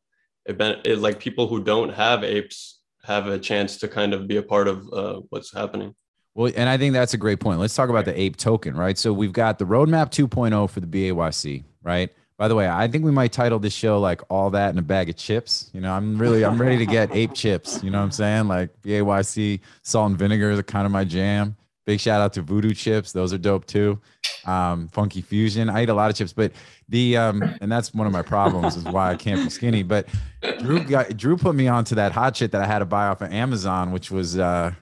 [0.46, 4.28] it, ben- it like people who don't have apes have a chance to kind of
[4.28, 5.94] be a part of uh, what's happening
[6.34, 7.60] Well, and I think that's a great point.
[7.60, 8.98] Let's talk about the ape token, right?
[8.98, 12.12] So we've got the roadmap 2.0 for the BAYC, right?
[12.38, 14.82] By the way, I think we might title this show like all that in a
[14.82, 15.70] bag of chips.
[15.74, 17.82] You know, I'm really I'm ready to get ape chips.
[17.82, 18.48] You know what I'm saying?
[18.50, 21.56] Like BAYC salt and vinegar is kind of my jam.
[21.86, 24.02] Big shout out to Voodoo chips; those are dope too.
[24.46, 25.70] Um, Funky Fusion.
[25.70, 26.52] I eat a lot of chips, but
[26.90, 29.84] the um, and that's one of my problems is why I can't be skinny.
[29.84, 30.08] But
[30.60, 33.22] Drew got Drew put me onto that hot shit that I had to buy off
[33.22, 34.74] of Amazon, which was uh,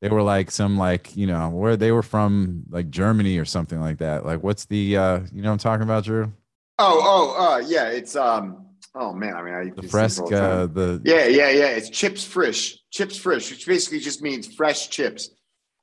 [0.00, 3.80] they were like some like you know where they were from like Germany or something
[3.80, 4.26] like that.
[4.26, 6.32] Like what's the uh, you know what I'm talking about, Drew?
[6.78, 7.00] Oh,
[7.38, 7.88] oh, uh, yeah.
[7.88, 8.66] It's um.
[8.94, 11.68] Oh man, I mean, I The all the fresca, the Yeah, yeah, yeah.
[11.68, 15.30] It's chips frisch, chips frisch, which basically just means fresh chips.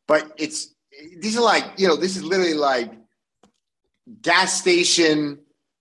[0.07, 0.75] But it's
[1.19, 2.91] these are like you know this is literally like
[4.21, 5.39] gas station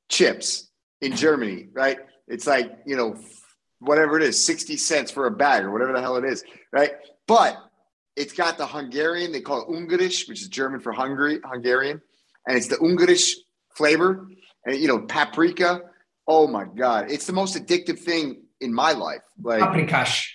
[0.08, 0.68] chips
[1.00, 1.98] in Germany, right?
[2.26, 3.16] It's like you know
[3.80, 6.92] whatever it is, sixty cents for a bag or whatever the hell it is, right?
[7.26, 7.56] But
[8.16, 12.00] it's got the Hungarian, they call it Ungarisch, which is German for Hungary, Hungarian,
[12.46, 13.34] and it's the Ungarisch
[13.74, 14.26] flavor,
[14.64, 15.82] and you know paprika.
[16.26, 19.22] Oh my god, it's the most addictive thing in my life.
[19.42, 20.26] Like, Paprikash.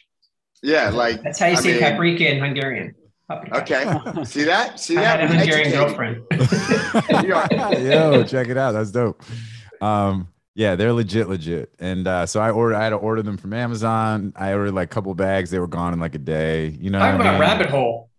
[0.63, 2.95] yeah, like That's how you I say mean- paprika in Hungarian.
[3.29, 4.05] Paprikash.
[4.07, 4.79] Okay, see that?
[4.79, 5.19] See I that?
[5.19, 6.23] had a Hungarian girlfriend.
[7.83, 8.73] Yo, check it out.
[8.73, 9.21] That's dope.
[9.81, 11.73] Um, yeah, they're legit, legit.
[11.79, 12.75] And uh, so I ordered.
[12.75, 14.33] I had to order them from Amazon.
[14.35, 15.49] I ordered like a couple bags.
[15.49, 16.67] They were gone in like a day.
[16.79, 17.41] You know, Talk what I about mean?
[17.41, 18.09] rabbit hole.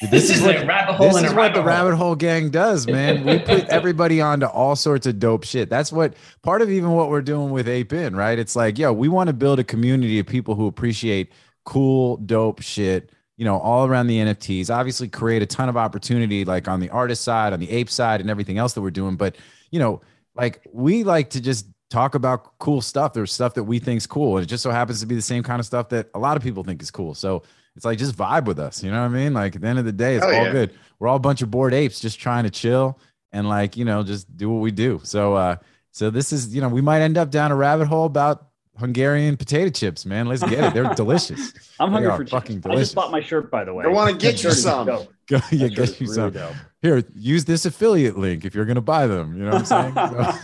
[0.00, 1.68] This This, is is what- a rabbit hole This in is a what the hole.
[1.68, 3.24] rabbit hole gang does, man.
[3.24, 5.70] We put everybody onto all sorts of dope shit.
[5.70, 8.36] That's what part of even what we're doing with Ape In, right?
[8.38, 11.30] It's like, yo, we want to build a community of people who appreciate
[11.64, 14.74] cool, dope shit, you know, all around the NFTs.
[14.74, 18.20] Obviously, create a ton of opportunity, like on the artist side, on the ape side,
[18.20, 19.16] and everything else that we're doing.
[19.16, 19.36] But
[19.70, 20.00] you know,
[20.34, 23.12] like we like to just talk about cool stuff.
[23.12, 25.42] There's stuff that we think's cool, and it just so happens to be the same
[25.42, 27.14] kind of stuff that a lot of people think is cool.
[27.14, 27.42] So
[27.76, 28.82] it's like just vibe with us.
[28.82, 29.34] You know what I mean?
[29.34, 30.52] Like at the end of the day, it's Hell all yeah.
[30.52, 30.74] good.
[30.98, 32.98] We're all a bunch of bored apes just trying to chill
[33.32, 35.00] and like you know just do what we do.
[35.02, 35.56] So uh,
[35.90, 39.36] so this is you know we might end up down a rabbit hole about Hungarian
[39.36, 40.26] potato chips, man.
[40.26, 40.74] Let's get it.
[40.74, 41.52] They're delicious.
[41.78, 42.72] I'm They hungry are for fucking chips.
[42.74, 43.84] I just bought my shirt, by the way.
[43.84, 44.86] I want to get you some.
[45.28, 46.30] Go, yeah, shirt get you really some.
[46.32, 46.54] dope.
[46.80, 49.36] Here, use this affiliate link if you're going to buy them.
[49.36, 49.94] You know what I'm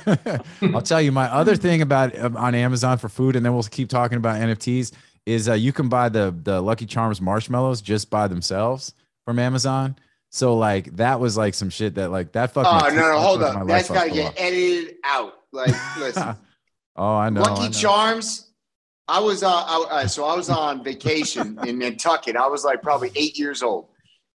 [0.06, 0.38] saying?
[0.60, 3.54] So, I'll tell you my other thing about um, on Amazon for food, and then
[3.54, 4.92] we'll keep talking about NFTs.
[5.26, 9.96] Is uh, you can buy the the Lucky Charms marshmallows just by themselves from Amazon.
[10.30, 12.68] So like that was like some shit that like that fucked.
[12.68, 13.66] Oh my- no, no, hold fucked my up.
[13.68, 15.34] life That's up got to for a get edited out.
[15.52, 16.38] Like, listen, while.
[16.98, 17.42] Oh, I know.
[17.42, 17.70] I Lucky know.
[17.70, 18.50] Charms.
[19.06, 22.36] I was uh, I, uh, so I was on vacation in Nantucket.
[22.36, 23.88] I was like probably eight years old,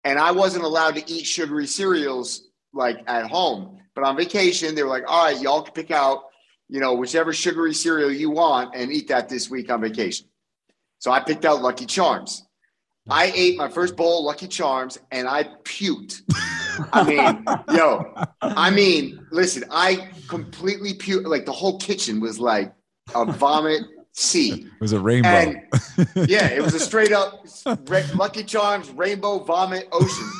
[0.05, 3.79] and I wasn't allowed to eat sugary cereals like at home.
[3.97, 6.27] But on vacation, they were like, "All right, y'all can pick out,
[6.69, 10.29] you know, whichever sugary cereal you want and eat that this week on vacation."
[11.01, 12.47] So I picked out Lucky Charms.
[13.09, 16.23] I ate my first bowl of Lucky Charms and I puked.
[16.93, 17.45] I mean,
[17.77, 21.27] yo, I mean, listen, I completely puked.
[21.27, 22.73] Like the whole kitchen was like
[23.15, 24.67] a vomit sea.
[24.67, 25.29] It was a rainbow.
[25.29, 25.63] And
[26.29, 27.47] yeah, it was a straight up
[28.15, 30.31] Lucky Charms rainbow vomit ocean.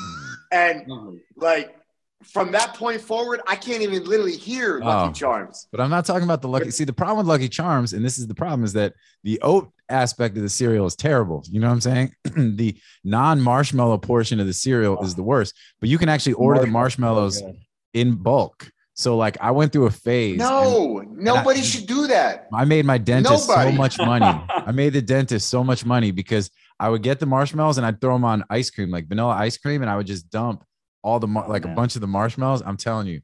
[0.51, 1.75] And like
[2.23, 5.13] from that point forward, I can't even literally hear Lucky Oh.
[5.13, 5.67] Charms.
[5.71, 6.71] But I'm not talking about the lucky.
[6.71, 9.71] See, the problem with Lucky Charms, and this is the problem, is that the oat
[9.91, 11.43] aspect of the cereal is terrible.
[11.49, 12.11] You know what I'm saying?
[12.57, 15.53] the non-marshmallow portion of the cereal is the worst.
[15.79, 17.55] But you can actually order the marshmallows Good.
[17.93, 18.71] in bulk.
[18.93, 20.39] So like I went through a phase.
[20.39, 22.47] and No, nobody I- should do that.
[22.53, 23.71] I made my dentist Nobody.
[23.71, 24.25] so much money.
[24.49, 26.49] I made the dentist so much money because
[26.79, 29.57] I would get the marshmallows and I'd throw them on ice cream, like vanilla ice
[29.57, 30.63] cream, and I would just dump
[31.03, 32.61] all the mar- Oh, like a bunch of the marshmallows.
[32.65, 33.21] I'm telling you,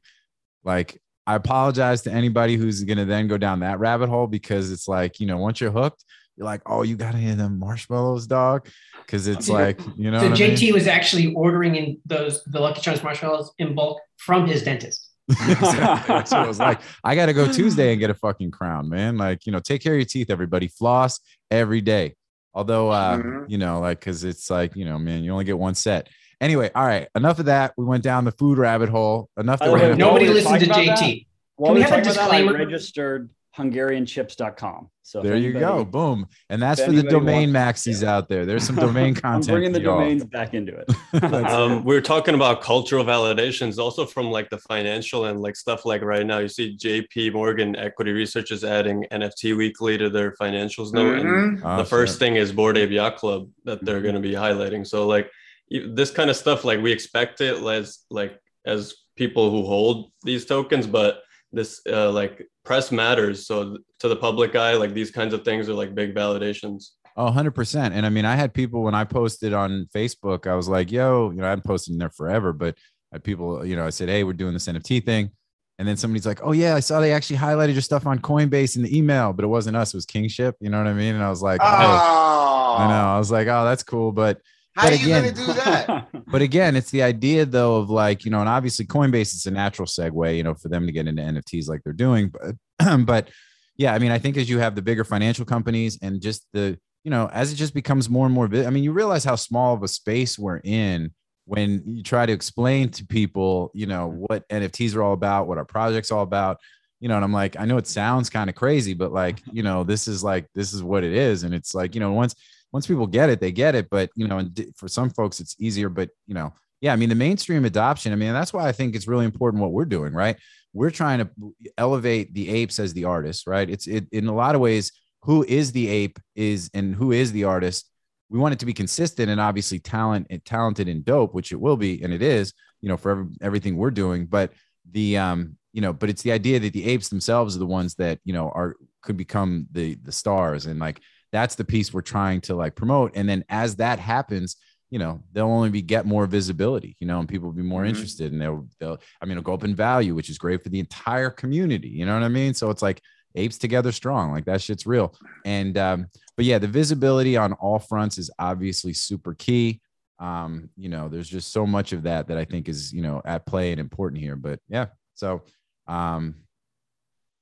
[0.64, 4.88] like I apologize to anybody who's gonna then go down that rabbit hole because it's
[4.88, 6.04] like you know once you're hooked,
[6.38, 8.68] you're like, oh, you gotta hear them marshmallows, dog,
[9.04, 10.20] because it's like you know.
[10.20, 10.56] So what I mean?
[10.56, 15.04] JT was actually ordering in those the Lucky Charms marshmallows in bulk from his dentist.
[15.28, 16.14] exactly.
[16.14, 16.80] That's what it was like.
[17.04, 19.18] I got to go Tuesday and get a fucking crown, man.
[19.18, 20.68] Like, you know, take care of your teeth, everybody.
[20.68, 21.20] Floss
[21.50, 22.14] every day.
[22.54, 23.44] Although, uh, Mhm.
[23.50, 26.08] you know, like, cause it's like, you know, man, you only get one set.
[26.40, 27.08] Anyway, all right.
[27.14, 27.74] Enough of that.
[27.76, 29.28] We went down the food rabbit hole.
[29.36, 29.58] Enough.
[29.58, 31.26] That we're way, Nobody we listened to talking about JT.
[31.56, 32.64] While we we have a talking about that, I disclaimer?
[32.64, 34.88] registered HungarianChips.com.
[35.02, 35.84] So if there you go.
[35.84, 36.26] Boom.
[36.50, 38.14] And that's for the domain wants- maxis yeah.
[38.16, 38.44] out there.
[38.44, 39.24] There's some domain content.
[39.24, 39.54] I'm content.
[39.54, 39.98] bringing the for y'all.
[40.00, 40.88] domains back into it.
[41.48, 45.84] Um, we are talking about cultural validations also from like the financial and like stuff
[45.86, 50.32] like right now you see jp morgan equity research is adding nft weekly to their
[50.32, 51.62] financials note and Mhm.
[51.64, 52.18] Oh, the first shit.
[52.20, 54.02] thing is bored ape yacht club that they're Mhm.
[54.02, 55.30] going to be highlighting so like
[55.70, 60.44] this kind of stuff like we expect it as like as people who hold these
[60.44, 65.32] tokens but this uh, like press matters so to the public eye like these kinds
[65.32, 67.90] of things are like big validations Oh, 100%.
[67.90, 71.32] And I mean, I had people when I posted on Facebook, I was like, yo,
[71.32, 72.76] you know, I've posted in there forever, but
[73.24, 75.32] people, you know, I said, hey, we're doing this NFT thing.
[75.80, 78.76] And then somebody's like, oh, yeah, I saw they actually highlighted your stuff on Coinbase
[78.76, 80.54] in the email, but it wasn't us, it was Kingship.
[80.60, 81.16] You know what I mean?
[81.16, 83.08] And I was like, oh, Oh, I know.
[83.08, 84.12] I was like, oh, that's cool.
[84.12, 84.40] But,
[84.78, 86.08] How But are you again- going to do that?
[86.28, 89.50] but again, it's the idea though of like, you know, and obviously Coinbase is a
[89.50, 92.30] natural segue, you know, for them to get into NFTs like they're doing.
[92.30, 93.28] But, but
[93.76, 96.78] yeah, I mean, I think as you have the bigger financial companies and just the,
[97.02, 99.74] you know, as it just becomes more and more, I mean, you realize how small
[99.74, 101.12] of a space we're in
[101.44, 104.20] when you try to explain to people, you know, mm-hmm.
[104.28, 106.58] what NFTs are all about, what our project's all about,
[107.00, 109.64] you know, and I'm like, I know it sounds kind of crazy, but like, you
[109.64, 111.42] know, this is like, this is what it is.
[111.42, 112.36] And it's like, you know, once,
[112.72, 113.88] once people get it, they get it.
[113.90, 117.08] But, you know, and for some folks, it's easier, but, you know, yeah, I mean,
[117.08, 120.12] the mainstream adoption, I mean, that's why I think it's really important what we're doing,
[120.12, 120.36] right?
[120.72, 121.30] We're trying to
[121.76, 123.68] elevate the apes as the artists, right?
[123.68, 127.32] It's it, in a lot of ways, who is the ape is and who is
[127.32, 127.90] the artist.
[128.30, 131.76] We want it to be consistent and obviously talent, talented and dope, which it will
[131.76, 134.26] be, and it is, you know, for every, everything we're doing.
[134.26, 134.52] But
[134.88, 137.94] the, um, you know, but it's the idea that the apes themselves are the ones
[137.96, 141.00] that you know are could become the the stars, and like
[141.32, 143.12] that's the piece we're trying to like promote.
[143.14, 144.56] And then as that happens,
[144.90, 147.82] you know, they'll only be get more visibility, you know, and people will be more
[147.82, 147.88] Mhm.
[147.90, 150.70] interested and they'll, they'll, I mean, it'll go up in value, which is great for
[150.70, 151.88] the entire community.
[151.88, 152.54] You know what I mean?
[152.54, 153.02] So it's like
[153.34, 155.14] apes together strong, like that shit's real.
[155.44, 159.82] And, um, but yeah, the visibility on all fronts is obviously super key.
[160.18, 163.20] Um, you know, there's just so much of that that I think is, you know,
[163.26, 164.36] at play and important here.
[164.36, 165.42] But yeah, so,
[165.86, 166.36] um,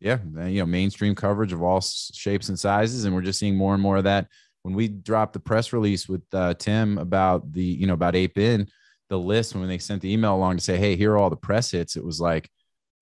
[0.00, 3.56] yeah, uh, you know, mainstream coverage of all shapes and sizes, and we're just seeing
[3.56, 4.28] more and more of that.
[4.62, 8.38] When we dropped the press release with uh, Tim about the, you know, about Ape
[8.38, 8.68] In,
[9.08, 11.36] the list when they sent the email along to say, "Hey, here are all the
[11.36, 12.50] press hits," it was like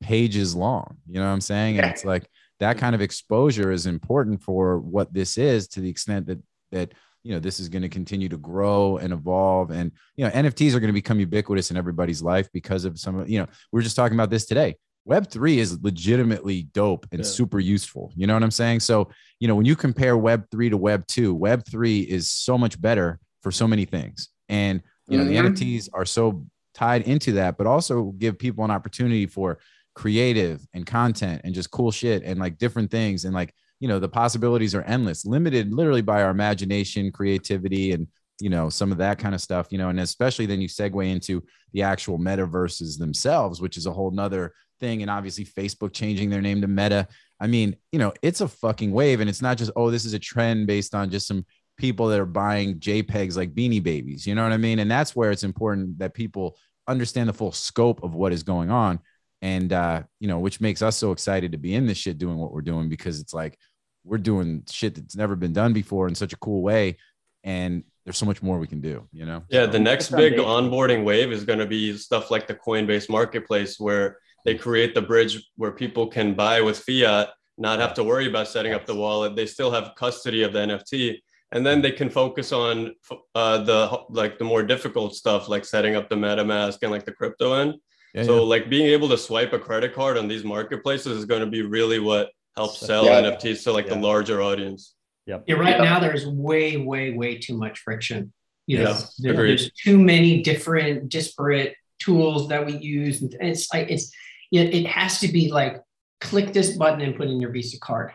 [0.03, 0.99] pages long.
[1.09, 1.79] You know what I'm saying?
[1.79, 2.29] And it's like
[2.61, 6.93] that kind of exposure is important for what this is, to the extent that that
[7.23, 10.75] you know this is going to continue to grow and evolve, and you know, NFTs
[10.75, 13.83] are going to become ubiquitous in everybody's life because of some of you know, We're
[13.83, 14.77] just talking about this today.
[15.05, 17.27] Web three is legitimately dope and Yeah.
[17.27, 18.13] super useful.
[18.17, 18.81] You know what I'm saying?
[18.81, 22.57] So, you know, when you compare Web three to Web two, Web three is so
[22.57, 24.29] much better for so many things.
[24.49, 25.29] And, you know, Mhm.
[25.29, 29.59] the NFTs are so tied into that, but also give people an opportunity for
[29.95, 33.25] creative and content and just cool shit and like different things.
[33.25, 38.09] And like, you know, the possibilities are endless, limited literally by our imagination, creativity, and,
[38.41, 41.07] you know, some of that kind of stuff, you know, and especially then you segue
[41.09, 45.03] into the actual metaverses themselves, which is a whole nother thing.
[45.03, 47.09] And obviously, Facebook changing their name to Meta.
[47.41, 49.21] I mean, you know, it's a fucking wave.
[49.21, 51.45] And it's not just, oh, this is a trend based on just some
[51.77, 54.27] people that are buying JPEGs like beanie babies.
[54.27, 54.79] You know what I mean?
[54.79, 56.57] And that's where it's important that people
[56.87, 59.01] understand the full scope of what is going on.
[59.43, 62.39] And, uh, you know, which makes us so excited to be in this shit doing
[62.39, 63.59] what we're doing because it's like
[64.05, 66.97] we're doing shit that's never been done before in such a cool way.
[67.43, 69.43] And there's so much more we can do, you know?
[69.49, 73.81] Yeah, the next big onboarding wave is going to be stuff like the Coinbase marketplace,
[73.81, 78.27] where they create the bridge where people can buy with fiat, not have to worry
[78.27, 79.37] about setting up the wallet.
[79.37, 81.19] They still have custody of the NFT,
[81.53, 82.95] and then they can focus on
[83.35, 87.13] uh, the like the more difficult stuff, like setting up the MetaMask and like the
[87.13, 87.75] crypto end.
[88.15, 88.41] Yeah, so yeah.
[88.43, 91.63] like being able to swipe a credit card on these marketplaces is going to be
[91.63, 93.23] really what helps sell Yeah.
[93.23, 94.95] NFTs to like the larger audience.
[95.27, 95.45] Yep.
[95.47, 98.33] Yeah, right now there's way, way, way too much friction.
[98.67, 103.23] You know, there- there's too many different disparate tools that we use.
[103.23, 104.13] And it's like it's
[104.55, 105.81] it, it has to be like
[106.21, 108.13] click this button and put in your Visa card.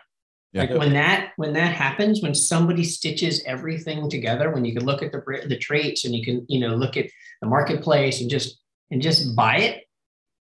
[0.52, 0.63] Yeah.
[0.63, 5.04] Like when that when that happens, when somebody stitches everything together, when you can look
[5.04, 7.06] at the the traits and you can you know look at
[7.41, 8.60] the marketplace and just
[8.90, 9.83] and just buy it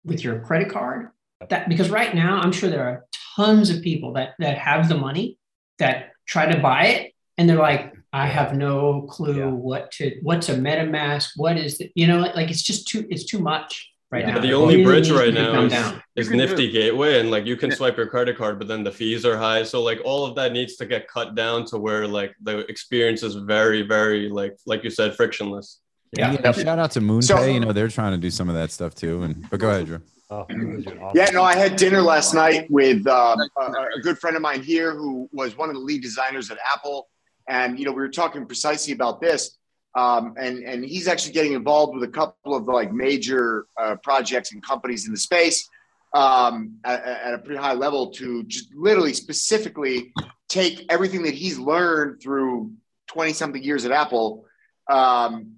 [0.05, 1.11] with your credit card.
[1.49, 3.05] That because right now I'm sure there are
[3.36, 5.38] tons of people that that have the money
[5.78, 9.47] that try to buy it and they're like, I have no clue Yeah.
[9.51, 11.93] what to what's a MetaMask, what is it?
[11.95, 14.41] You know, like it's just too it's too much right Yeah, now.
[14.41, 16.03] the It only bridge right now is, down.
[16.15, 19.25] is Nifty Gateway, and like you can swipe your credit card, but then the fees
[19.25, 19.63] are high.
[19.65, 23.23] So like all of that needs to get cut down to where like the experience
[23.23, 25.81] is very, very like like you said, frictionless.
[26.17, 26.33] Yeah.
[26.33, 27.25] Yeah, shout out to MoonPay.
[27.25, 29.23] So- you know, they're trying to do some of that stuff too.
[29.23, 30.01] And but go ahead, Drew.
[30.31, 31.17] Oh, those are awesome.
[31.19, 33.63] Yeah, no, I had dinner last night with um, a,
[33.97, 37.09] a good friend of mine here who was one of the lead designers at Apple.
[37.49, 39.59] And, you know, we were talking precisely about this.
[39.95, 44.53] Um, and, and he's actually getting involved with a couple of like major uh, projects
[44.53, 45.68] and companies in the space
[46.14, 50.12] um, at, at a pretty high level to just literally specifically
[50.49, 52.72] take everything that he's learned through
[53.09, 54.45] 20 something years at Apple
[54.90, 55.57] um,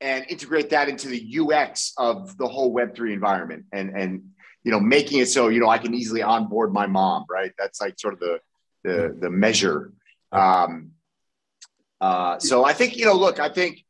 [0.00, 4.30] and integrate that into the UX of the whole Web3 environment and, and,
[4.62, 7.52] you know, making it so, you know, I can easily onboard my mom, right?
[7.58, 8.40] That's like sort of the,
[8.82, 9.92] the, the measure.
[10.32, 10.90] Um,
[12.00, 13.84] uh, so I think, you know, look, I think,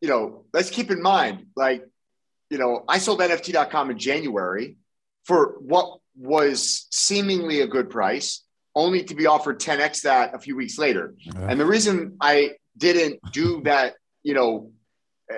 [0.00, 1.84] you know, let's keep in mind, like,
[2.50, 4.76] you know, I sold NFT.com in January
[5.24, 8.42] for what was seemingly a good price,
[8.74, 11.14] only to be offered 10x that a few weeks later.
[11.36, 14.70] And the reason I didn't do that, you know,
[15.32, 15.36] uh,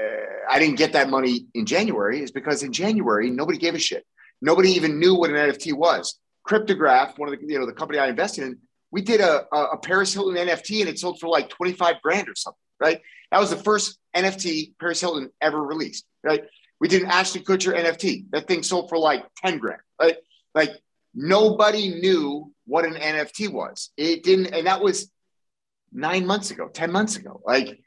[0.48, 4.04] I didn't get that money in January is because in January nobody gave a shit.
[4.40, 6.18] Nobody even knew what an NFT was.
[6.46, 8.58] Cryptograph, one of the you know the company I invested in,
[8.90, 12.34] we did a, a, Paris Hilton NFT and it sold for like 25 grand or
[12.34, 13.00] something, right?
[13.30, 16.44] That was the first NFT Paris Hilton ever released, right?
[16.80, 18.30] We did an Ashton Kutcher NFT.
[18.30, 20.16] That thing sold for like 10 grand, right?
[20.54, 20.70] Like
[21.14, 23.90] nobody knew what an NFT was.
[23.96, 25.10] It didn't, and that was
[25.92, 27.40] nine months ago, 10 months ago.
[27.44, 27.80] Like,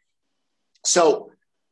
[0.86, 1.32] so,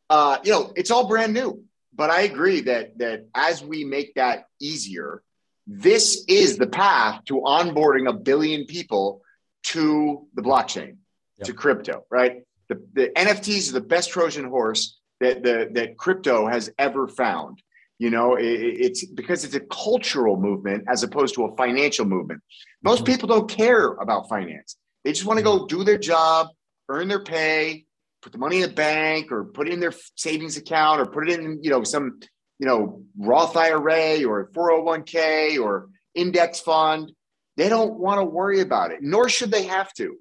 [0.09, 1.63] uh, you know, it's all brand new.
[1.93, 5.23] But I agree that that as we make that easier,
[5.71, 9.21] this is the path to onboarding a billion people
[9.63, 10.97] to the blockchain,
[11.37, 11.47] Yep.
[11.47, 12.43] to crypto, right?
[12.67, 17.61] The, the NFTs are the best Trojan horse that the, that crypto has ever found.
[17.99, 22.41] You know, it, it's because it's a cultural movement as opposed to a financial movement.
[22.83, 23.13] Most mm-hmm.
[23.13, 24.75] people don't care about finance.
[25.03, 25.77] They just want to go mm-hmm.
[25.77, 26.47] do their job,
[26.89, 27.85] earn their pay,
[28.21, 31.29] put the money in the bank, or put it in their savings account, or put
[31.29, 32.19] it in, you know, some,
[32.61, 37.11] you know, Roth IRA or 401k or index fund.
[37.57, 40.15] They don't want to worry about it, nor should they have to.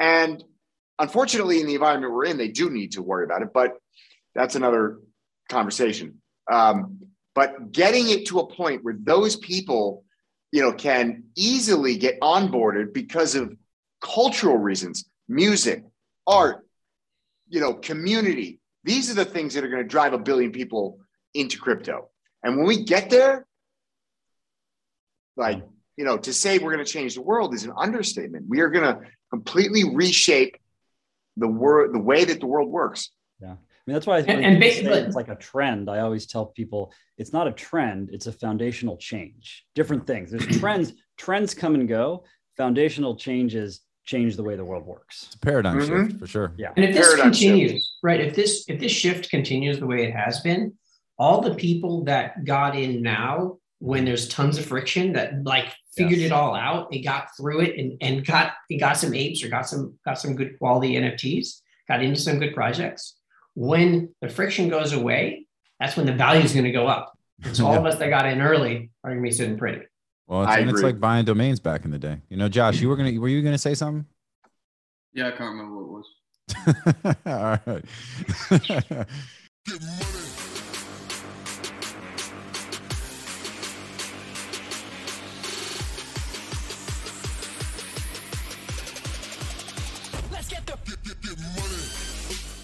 [0.00, 0.42] And
[0.98, 3.52] unfortunately, in the environment we're in, they do need to worry about it.
[3.54, 3.76] But
[4.34, 4.98] that's another
[5.48, 6.20] conversation.
[6.50, 6.98] Um,
[7.32, 10.04] but getting it to a point where those people,
[10.50, 13.56] you know, can easily get onboarded because of
[14.02, 15.84] cultural reasons, music,
[16.26, 16.66] art,
[17.48, 18.58] you know, community.
[18.82, 20.98] These are the things that are going to drive a billion people
[21.34, 22.08] into crypto.
[22.42, 23.46] And when we get there,
[25.36, 25.62] like,
[25.96, 28.46] you know, to say we're going to change the world is an understatement.
[28.48, 30.56] We are going to completely reshape
[31.36, 33.10] the world, the way that the world works.
[33.40, 33.48] Yeah.
[33.52, 35.34] I mean, that's why I think And- and when you ba- say it's like a
[35.34, 35.90] trend.
[35.90, 39.66] I always tell people it's not a trend; it's a foundational change.
[39.74, 40.30] Different things.
[40.30, 40.94] There's trends.
[41.18, 42.24] Trends come and go.
[42.56, 45.24] Foundational changes change the way the world works.
[45.26, 46.06] It's a paradigm Mhm.
[46.08, 46.54] shift for sure.
[46.56, 46.72] Yeah.
[46.76, 47.42] And if this Paradigm shift.
[47.52, 48.20] continues, right?
[48.20, 50.72] If this if this shift continues the way it has been,
[51.18, 54.06] all the people that got in now, when mm-hmm.
[54.06, 56.26] there's tons of friction, that like figured Yes.
[56.26, 59.48] it all out, they got through it and and got and got some apes or
[59.48, 63.16] got some got some good quality NFTs, got into some good projects.
[63.54, 65.46] When the friction goes away,
[65.78, 67.16] that's when the value is going to go up.
[67.42, 69.82] And so all of us that got in early are going to be sitting pretty.
[70.26, 72.18] Well, it's, I and it's like buying domains back in the day.
[72.28, 74.06] You know, Josh, you were gonna were you gonna say something?
[75.12, 76.06] Yeah, I can't remember what it was.
[77.26, 77.84] All right.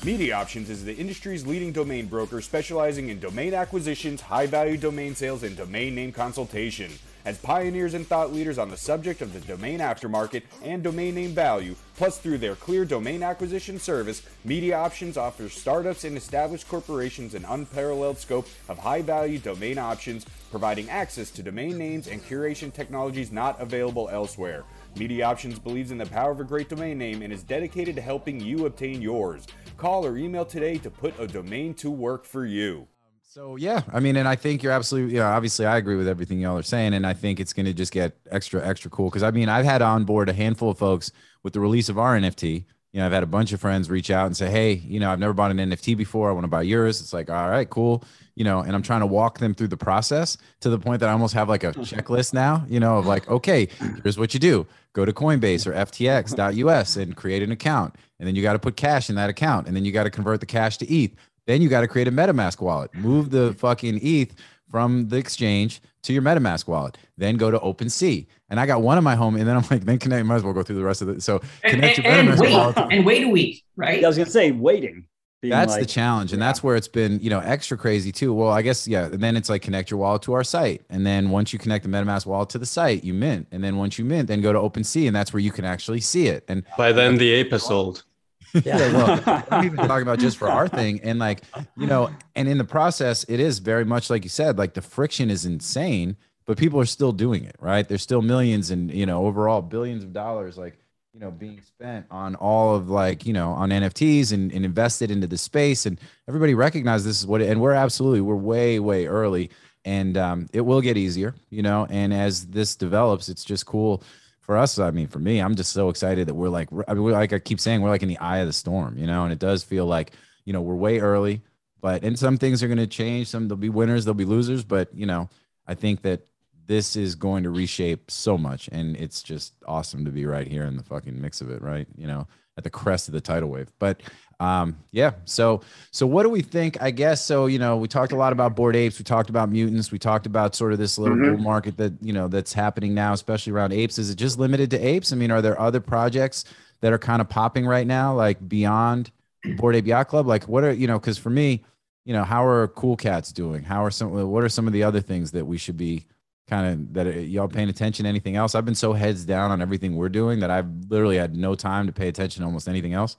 [0.03, 5.15] Media Options is the industry's leading domain broker specializing in domain acquisitions, high value domain
[5.15, 6.91] sales, and domain name consultation.
[7.27, 11.33] As pioneers and thought leaders on the subject of the domain aftermarket and domain name
[11.33, 17.35] value, plus through their clear domain acquisition service, Media Options offers startups and established corporations
[17.35, 22.73] an unparalleled scope of high value domain options, providing access to domain names and curation
[22.73, 24.65] technologies not available elsewhere.
[24.97, 28.03] Media Options believes in the power of a great domain name and is dedicated to
[28.03, 29.47] helping you obtain yours.
[29.77, 32.87] Call or email today to put a domain to work for you.
[33.23, 36.09] So yeah, I mean, and I think you're absolutely, you know, obviously I agree with
[36.09, 39.09] everything y'all are saying, and I think it's going to just get extra, extra cool.
[39.09, 41.13] Because I mean, I've had on board a handful of folks
[41.45, 42.65] with the release of our NFT.
[42.93, 45.11] You know, I've had a bunch of friends reach out and say, "Hey, you know,
[45.11, 46.29] I've never bought an NFT before.
[46.29, 48.03] I want to buy yours." It's like, all right, cool.
[48.35, 51.09] You know, and I'm trying to walk them through the process to the point that
[51.09, 51.83] I almost have like a mm-hmm.
[51.83, 52.65] checklist now.
[52.69, 53.69] You know, of like, okay,
[54.03, 58.35] here's what you do: go to Coinbase or FTX.us and create an account, and then
[58.35, 60.47] you got to put cash in that account, and then you got to convert the
[60.47, 61.15] cash to ETH.
[61.47, 62.95] Then you got to create a MetaMask wallet.
[62.95, 64.35] Move the fucking ETH
[64.71, 66.97] from the exchange to your MetaMask wallet.
[67.19, 68.27] Then go to OpenSea.
[68.49, 70.25] And I got one in my home, and then I'm like, then connect.
[70.27, 71.23] Might as well go through the rest of it.
[71.23, 72.77] So And, connect and, your and MetaMask wait wallet.
[72.91, 74.01] and wait a week, right?
[74.01, 75.05] Yeah, I was gonna say waiting.
[75.43, 76.47] that's like, the challenge and yeah.
[76.49, 79.39] that's where it's been you know extra crazy too well i guess yeah and then
[79.39, 82.27] it's like connect your wallet to our site and then once you connect the metamask
[82.27, 85.07] wallet to the site you mint and then once you mint then go to OpenSea
[85.07, 88.05] and that's where you can actually see it and By then, the ape is sold.
[88.53, 91.43] Yeah, well, I'm even talking about just for our thing, and like
[91.77, 94.83] you know, and in the process, it is very much like you said, like the
[94.83, 97.89] friction is insane, but people are still doing it, right?
[97.89, 100.79] There's still millions and you know, overall billions of dollars, like
[101.13, 105.11] you know, being spent on all of like you know, on NFTs and, and invested
[105.11, 105.99] into the space, and
[106.29, 109.51] everybody recognizes this is what, it, and we're absolutely we're way way early,
[109.85, 114.03] and um, it will get easier, you know, and as this develops, it's just cool
[114.51, 117.09] for us, I mean, for me, I'm just so excited that we're like, I mean,
[117.13, 119.33] like I keep saying, we're like in the eye of the storm, you know, and
[119.33, 120.11] it does feel like,
[120.45, 121.43] you know, we're way early,
[121.81, 123.29] but and some things are going to change.
[123.29, 125.29] Some there'll be winners, there'll be losers, but you know,
[125.69, 126.27] I think that
[126.67, 130.65] this is going to reshape so much, and it's just awesome to be right here
[130.65, 131.87] in the fucking mix of it, right?
[131.97, 132.27] You know,
[132.61, 133.73] at the crest of the tidal wave.
[133.79, 134.03] But
[134.39, 136.77] um, yeah, so so what do we think?
[136.81, 137.47] I guess so.
[137.47, 138.99] You know, we talked a lot about bored apes.
[138.99, 139.91] We talked about mutants.
[139.91, 141.37] We talked about sort of this little Mhm.
[141.37, 143.99] bull market that you know that's happening now, especially around apes.
[143.99, 145.13] Is it just limited to apes?
[145.13, 146.45] I mean, are there other projects
[146.83, 149.11] that are kind of popping right now, like beyond
[149.57, 150.27] Bored Ape Yacht Club?
[150.27, 150.99] Like, what are you know?
[150.99, 151.63] Because for me,
[152.05, 153.63] you know, how are Cool Cats doing?
[153.63, 154.11] How are some?
[154.31, 156.07] What are some of the other things that we should be
[156.51, 158.03] kind of that y'all paying attention?
[158.05, 158.55] To anything else?
[158.55, 161.87] I've been so heads down on everything we're doing that I've literally had no time
[161.87, 163.17] to pay attention to almost anything else.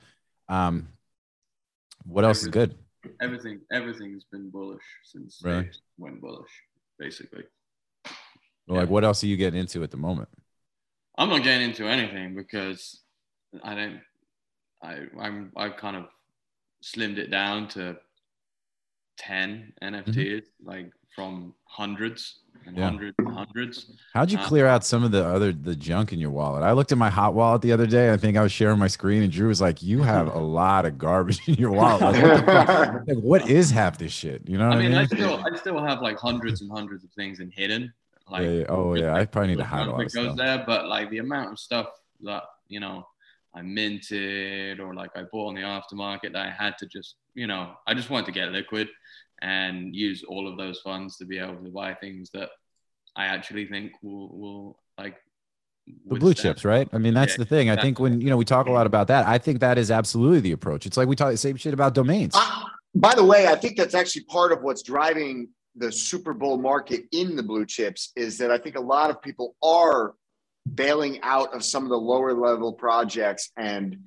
[0.49, 0.89] Um,
[2.05, 2.75] what else is good?
[3.19, 5.69] Everything, everything's been bullish since Really?
[5.97, 6.51] went bullish,
[6.99, 7.43] basically.
[8.67, 10.29] Or like, what else are you getting into at the moment?
[11.17, 13.01] I'm not getting into anything because
[13.63, 14.01] I don't.
[14.83, 16.05] I I'm I've kind of
[16.83, 17.97] slimmed it down to
[19.17, 22.77] ten NFTs, like from hundreds and.
[22.77, 22.85] Yeah.
[22.85, 23.91] hundreds and hundreds.
[24.13, 26.63] How'd you Uh, clear out some of the other the junk in your wallet?
[26.63, 28.11] I looked at my hot wallet the other day.
[28.13, 30.85] I think I was sharing my screen, and Drew was like, "You have a lot
[30.85, 32.01] of garbage in your wallet.
[32.01, 33.07] Like, what.
[33.07, 34.47] Like, what is half this shit?
[34.47, 34.97] You know I I mean, mean?
[34.99, 37.91] I still I still have like hundreds and hundreds of things in hidden.
[38.29, 38.65] Like Yeah.
[38.69, 41.09] Oh yeah, I probably need to hide a lot of that goes there, but like
[41.09, 41.87] the amount of stuff
[42.21, 43.05] that you know
[43.53, 47.47] I minted or like I bought on the aftermarket that I had to just you
[47.47, 48.87] know I just wanted to get liquid
[49.41, 52.49] and use all of those funds to be able to buy things that
[53.15, 55.17] I actually think will will like
[56.09, 56.87] The blue stand chips, right?
[56.93, 57.69] I mean, that's Yeah, the thing.
[57.69, 59.91] I think when you know we talk a lot about that, I think that is
[59.91, 60.85] absolutely the approach.
[60.85, 62.33] It's like we talk the same shit about domains.
[62.35, 66.57] I- by the way, I think that's actually part of what's driving the Super Bowl
[66.57, 70.13] market in the blue chips is that I think a lot of people are
[70.75, 73.97] bailing out of some of the lower level projects and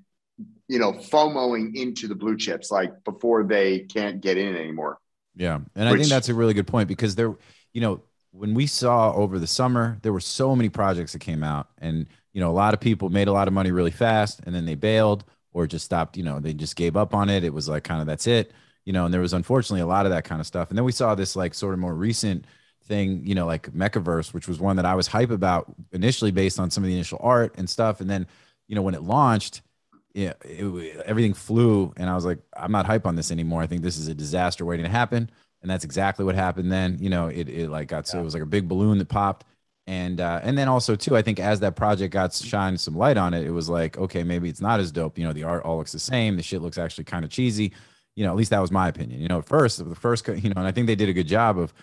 [0.69, 4.99] you know FOMOing into the blue chips like before they can't get in anymore.
[5.37, 5.61] Yeah.
[5.75, 7.35] And I think that's a really good point because there,
[7.73, 11.45] you know, when we saw over the summer, there were so many projects that came
[11.45, 14.41] out and, you know, a lot of people made a lot of money really fast
[14.45, 17.45] and then they bailed or just stopped, you know, they just gave up on it.
[17.45, 18.53] It was like kind of that's it,
[18.85, 20.69] you know, and there was unfortunately a lot of that kind of stuff.
[20.69, 22.47] And then we saw this like sort of more recent
[22.87, 26.59] thing, you know, like MekaVerse, which was one that I was hype about initially based
[26.59, 28.01] on some of the initial art and stuff.
[28.01, 28.27] And then,
[28.67, 29.63] you know, when it launched,
[30.15, 33.61] yeah, it, everything flew, and I was like, I'm not hype on this anymore.
[33.61, 35.29] I think this is a disaster waiting to happen,
[35.61, 36.71] and that's exactly what happened.
[36.71, 39.09] Then, you know, it, it like got so it was like a big balloon that
[39.09, 39.45] popped,
[39.89, 43.17] and uh, and then also too, I think as that project got shined some light
[43.17, 45.19] on it, it was like, okay, maybe it's not as dope.
[45.19, 46.37] You know, the art all looks the same.
[46.37, 47.73] The shit looks actually kind of cheesy.
[48.15, 49.21] You know, at least that was my opinion.
[49.21, 51.27] You know, at first, the first, you know, and I think they did a good
[51.27, 51.75] job of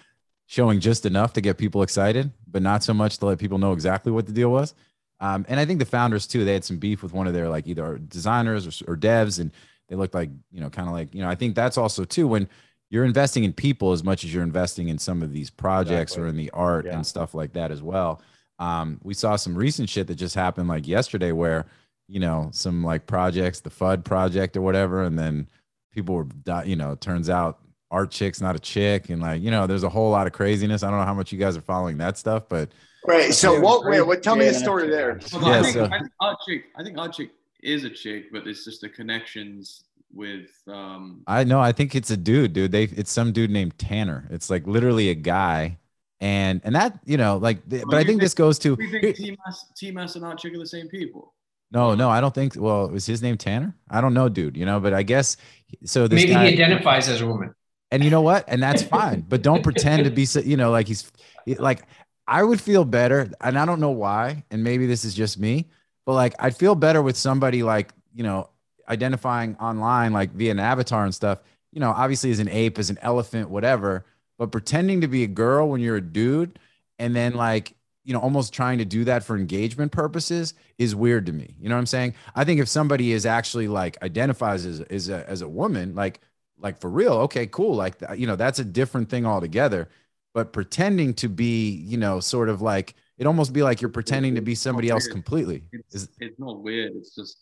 [0.46, 3.74] showing just enough to get people excited, but not so much to let people know
[3.74, 4.74] exactly what the deal was.
[5.22, 7.48] Um, and I think the founders too, they had some beef with one of their
[7.48, 9.52] like either designers or, or devs, and
[9.88, 11.30] they looked like you know, kind of like you know.
[11.30, 12.50] I think that's also too when
[12.90, 16.24] you're investing in people as much as you're investing in some of these projects Exactly.
[16.24, 16.96] or in the art Yeah.
[16.96, 18.22] and stuff like that as well.
[18.60, 21.68] Um, we saw some recent shit that just happened like yesterday, where
[22.08, 25.48] you know some like projects, the FUD project or whatever, and then
[25.94, 26.28] people were,
[26.66, 27.60] you know, it turns out
[27.92, 30.82] art chick's not a chick, and like you know, there's a whole lot of craziness.
[30.84, 32.70] I don't know how much you guys are following that stuff, but
[33.08, 33.34] Right.
[33.34, 33.82] So what?
[33.84, 34.00] great.
[34.00, 34.24] Wait, what?
[34.24, 35.42] Tell me the story that's- there.
[35.42, 37.32] Well, Yeah, I think, so- I think our chick, I think our chick
[37.64, 39.84] is a chick, but it's just the connections
[40.14, 41.60] with um I know.
[41.62, 42.72] I think it's a dude, dude.
[42.72, 44.28] They it's some dude named Tanner.
[44.30, 45.78] It's like literally a guy,
[46.20, 47.68] and and that you know like.
[47.70, 50.54] th- But I think think- this goes to we think T-Mass, T-Mass and our chick
[50.54, 51.34] are the same people.
[51.72, 52.10] no, no.
[52.10, 52.56] I don't think.
[52.58, 53.74] Well, was his name Tanner?
[53.90, 54.58] I don't know, dude.
[54.58, 55.38] You know, but I guess
[55.86, 56.08] so.
[56.08, 57.56] This Maybe guy, he identifies as a woman.
[57.92, 58.44] and you know what?
[58.50, 59.22] And that's fine.
[59.22, 60.42] but don't pretend to be so.
[60.42, 61.10] You know, like he's
[61.58, 61.84] like.
[62.32, 64.46] I would feel better, and I don't know why.
[64.52, 65.68] And maybe this is just me,
[66.06, 68.50] but like I'd feel better with somebody like you know
[68.88, 71.40] identifying online like via an avatar and stuff.
[71.74, 74.06] You know, obviously as an ape, as an elephant, whatever.
[74.38, 76.58] But pretending to be a girl when you're a dude,
[76.98, 81.26] and then like you know, almost trying to do that for engagement purposes is weird
[81.28, 81.56] to me.
[81.60, 82.16] You know what I'm saying?
[82.34, 86.20] I think if somebody is actually like identifies as, as a, as a woman, like,
[86.58, 87.76] like for real, okay, cool.
[87.76, 89.88] Like, you know, that's a different thing altogether.
[90.34, 94.36] But pretending to be, you know, sort of like, it almost be like you're pretending
[94.36, 95.64] to be somebody else completely.
[95.92, 96.94] It's, it's not weird.
[96.96, 97.38] It's just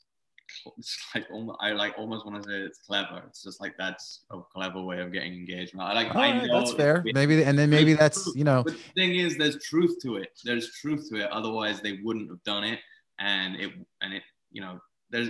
[0.77, 3.23] it's like almost, I like almost want to say it's clever.
[3.27, 5.87] It's just like that's a clever way of getting engagement.
[5.87, 6.15] I like.
[6.15, 7.03] I right, that's fair.
[7.13, 10.29] Maybe, and then maybe that's, you know, But the thing is, there's truth to it.
[10.43, 11.29] There's truth to it.
[11.31, 12.79] Otherwise, they wouldn't have done it.
[13.19, 13.71] And it
[14.01, 14.79] and it, you know,
[15.09, 15.29] there's,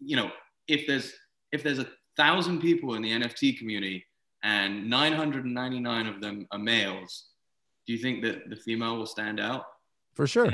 [0.00, 0.30] you know,
[0.68, 1.12] if there's
[1.52, 4.04] if there's a thousand people in the NFT community
[4.42, 7.26] and 999 of them are males,
[7.86, 9.64] do you think that the female will stand out?
[10.14, 10.50] for sure.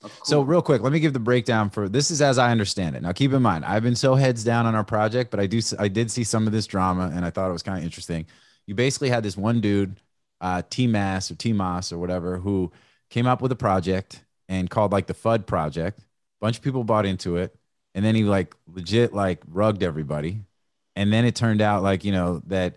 [0.00, 0.12] Course.
[0.24, 3.02] So real quick, let me give the breakdown for this is as I understand it.
[3.02, 5.60] Now keep in mind, I've been so heads down on our project, but I do
[5.78, 8.24] I did see some of this drama and I thought it was kind of interesting.
[8.66, 10.00] You basically had this one dude,
[10.40, 12.72] uh T Mass or T Moss or whatever, who
[13.10, 15.98] came up with a project and called like the FUD project.
[15.98, 16.04] A
[16.40, 17.54] bunch of people bought into it,
[17.94, 20.40] and then he like legit like rugged everybody.
[20.96, 22.76] And then it turned out like, you know, that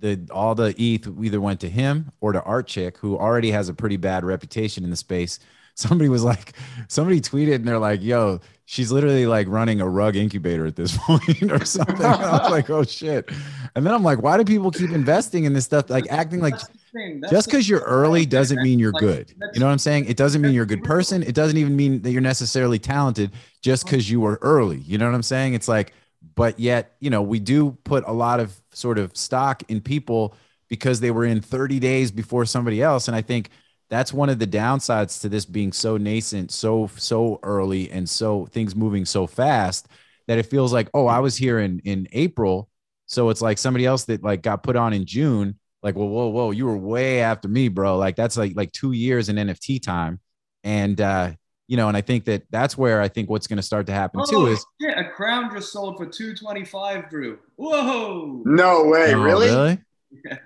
[0.00, 3.68] the all the ETH either went to him or to Art Chick, who already has
[3.68, 5.38] a pretty bad reputation in the space.
[5.78, 6.54] Somebody was like
[6.88, 10.96] somebody tweeted and they're like yo she's literally like running a rug incubator at this
[11.00, 12.02] point or something.
[12.02, 13.30] I was like oh shit.
[13.74, 15.90] And then i'm like why do people keep investing in this stuff?
[15.90, 17.20] Like acting like That's the thing.
[17.20, 19.34] That's just because you're early doesn't mean you're good.
[19.52, 20.06] you know what i'm saying?
[20.06, 21.22] It doesn't mean you're a good person.
[21.22, 24.78] It doesn't even mean that you're necessarily talented just because you were early.
[24.78, 25.52] You know what i'm saying?
[25.52, 25.92] It's like
[26.36, 30.34] but yet you know we do put a lot of sort of stock in people
[30.68, 33.08] because they were in 30 days before somebody else.
[33.08, 33.50] And i think
[33.88, 38.46] that's one of the downsides to this being so nascent so so early and so
[38.46, 39.88] things moving so fast
[40.26, 42.68] that it feels like oh i was here in in april.
[43.08, 46.28] So it's like somebody else that like got put on in june like well whoa
[46.28, 47.96] whoa you were way after me bro.
[47.96, 50.20] Like that's like like two years in nft time.
[50.64, 51.32] And uh
[51.68, 53.92] you know and i think that that's where i think what's going to start to
[53.92, 57.38] happen too Oh, is shit, a crown just sold for 225, Drew.
[57.56, 58.42] Whoa.
[58.44, 59.46] No way, Oh, really?
[59.48, 59.78] really
[60.24, 60.38] Yeah.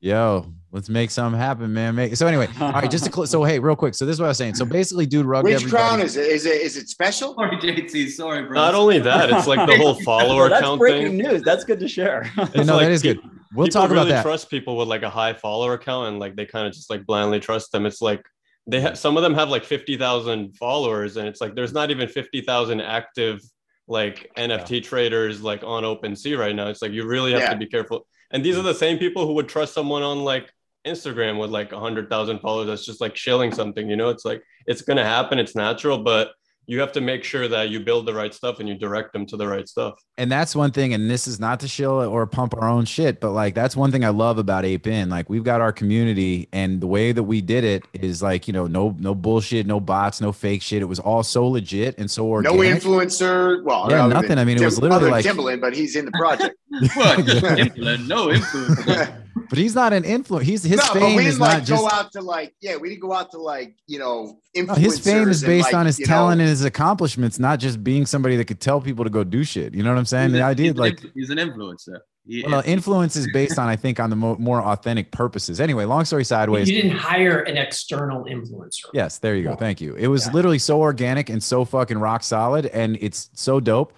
[0.00, 3.42] yo let's make something happen man make so anyway all right just to close so
[3.42, 5.54] hey real quick so this is what i was saying so basically dude rugged Which
[5.64, 5.82] everybody.
[5.82, 6.26] crown is it?
[6.26, 7.34] Is it is it special?
[7.34, 8.10] Sorry, JT.
[8.10, 8.54] Sorry, bro.
[8.54, 11.32] Not only that, it's like the whole follower Well, that's count breaking thing.
[11.32, 11.42] news.
[11.42, 12.30] That's good to share.
[12.36, 13.22] Yeah, It's no, like that is pe- good.
[13.54, 14.22] We'll people talk about really that.
[14.22, 17.06] trust people with like a high follower count and like they kind of just like
[17.06, 17.86] blindly trust them.
[17.86, 18.22] It's like
[18.68, 22.06] they have some of them have like 50,000 followers and it's like there's not even
[22.06, 23.40] 50,000 active
[23.88, 26.68] like NFT traders like on OpenSea right now.
[26.68, 27.50] It's like you really have Yeah.
[27.50, 28.06] to be careful.
[28.30, 28.68] And these are mm-hmm.
[28.68, 30.52] the same people who would trust someone on like
[30.86, 34.10] Instagram with like 100,000 followers that's just like shilling something, you know?
[34.10, 36.32] It's like it's going to happen, it's natural, but
[36.68, 39.24] you have to make sure that you build the right stuff and you direct them
[39.26, 39.94] to the right stuff.
[40.18, 43.20] and that's one thing and this is not to shill or pump our own shit
[43.20, 46.46] but like that's one thing i love about ape in like we've got our community
[46.52, 49.80] and the way that we did it is like you know no no bullshit no
[49.80, 52.60] bots no fake shit it was all so legit and so organic.
[52.60, 53.62] No influencer.
[53.64, 54.38] Well, Yeah, nothing.
[54.38, 56.54] I mean, it was literally like- Timbaland, but he's in the project.
[56.94, 57.18] What?
[57.58, 59.08] Influence, no influence.
[59.48, 61.66] but he's not an influence he's his no, but fame we is didn't like not
[61.66, 64.66] just go out to like yeah, we didn't go out to like you know influencers.
[64.68, 67.58] no, his fame is based like, on his you know, talent and his accomplishments not
[67.58, 70.04] just being somebody that could tell people to go do shit you know what i'm
[70.06, 71.98] saying He's the idea like he's an influencer.
[72.26, 75.84] He- well, influence is based on i think on the mo- more authentic purposes anyway
[75.86, 76.68] long story sideways.
[76.68, 78.84] You didn't hire an external influencer.
[78.92, 79.54] Yes, there you go.
[79.56, 79.94] Thank you.
[79.94, 80.32] It was Yeah.
[80.34, 83.94] literally so organic and so fucking rock solid, and it's so dope.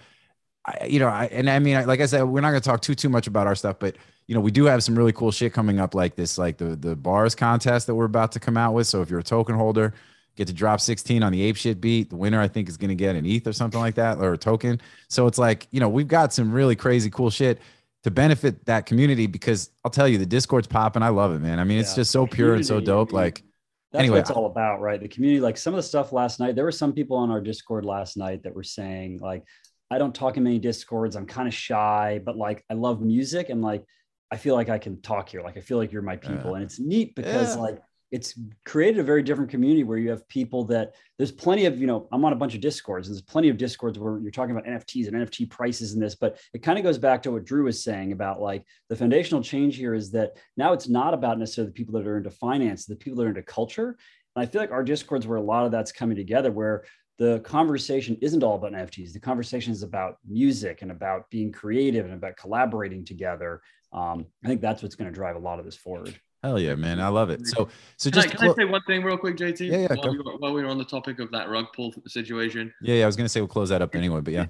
[0.65, 2.69] I, you know, I, and I mean, I- like I said, we're not going to
[2.69, 3.97] talk too too much about our stuff, but
[4.31, 6.77] you know, we do have some really cool shit coming up, like this, like the
[6.77, 8.87] the bars contest that we're about to come out with.
[8.87, 9.93] So if you're a token holder,
[10.37, 12.09] get to drop 16 on the ape shit beat.
[12.09, 14.31] The winner, I think, is going to get an ETH or something like that, or
[14.31, 14.79] a token.
[15.09, 17.59] So it's like, you know, we've got some really crazy cool shit
[18.05, 21.03] to benefit that community because I'll tell you, the Discord's popping.
[21.03, 21.59] I love it, man.
[21.59, 23.11] I mean, it's just so pure and so dope.
[23.11, 23.43] Like,
[23.91, 25.01] That's Anyway, what it's all about, right?
[25.01, 27.41] The community, like some of the stuff last night, there were some people on our
[27.41, 29.43] Discord last night that were saying, like,
[29.89, 31.17] I don't talk in many Discords.
[31.17, 33.83] I'm kind of shy, but like, I love music and like,
[34.31, 35.41] I feel like I can talk here.
[35.41, 36.55] Like, I feel like you're my people.
[36.55, 37.61] And it's neat because, Yeah.
[37.61, 41.79] like, it's created a very different community where you have people that there's plenty of,
[41.79, 43.07] you know, I'm on a bunch of discords.
[43.07, 46.15] And there's plenty of discords where you're talking about NFTs and NFT prices and this,
[46.15, 49.41] but it kind of goes back to what Drew was saying about like the foundational
[49.41, 52.85] change here is that now it's not about necessarily the people that are into finance,
[52.85, 53.97] the people that are into culture.
[54.35, 56.83] And I feel like our discords where a lot of that's coming together, where
[57.17, 59.13] the conversation isn't all about NFTs.
[59.13, 63.61] The conversation is about music and about being creative and about collaborating together.
[63.93, 66.19] Um, I think that's what's going to drive a lot of this forward.
[66.43, 66.99] Hell yeah, man.
[66.99, 67.45] I love it.
[67.45, 69.59] So so Can, I, just can clo- I say one thing real quick, JT?
[69.59, 70.11] Yeah, yeah, While, go.
[70.11, 73.03] we were, while we were on the topic of that rug pull situation, yeah, yeah,
[73.03, 74.47] I was gonna say we'll close that up anyway, but yeah.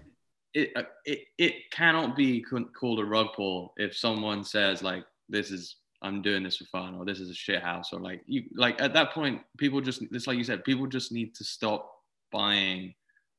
[0.53, 5.51] it uh, it, it cannot be called a rug pull if someone says like this
[5.51, 8.43] is I'm doing this for fun or this is a shit house or like you
[8.55, 11.91] like at that point people just it's like you said people just need to stop
[12.31, 12.93] buying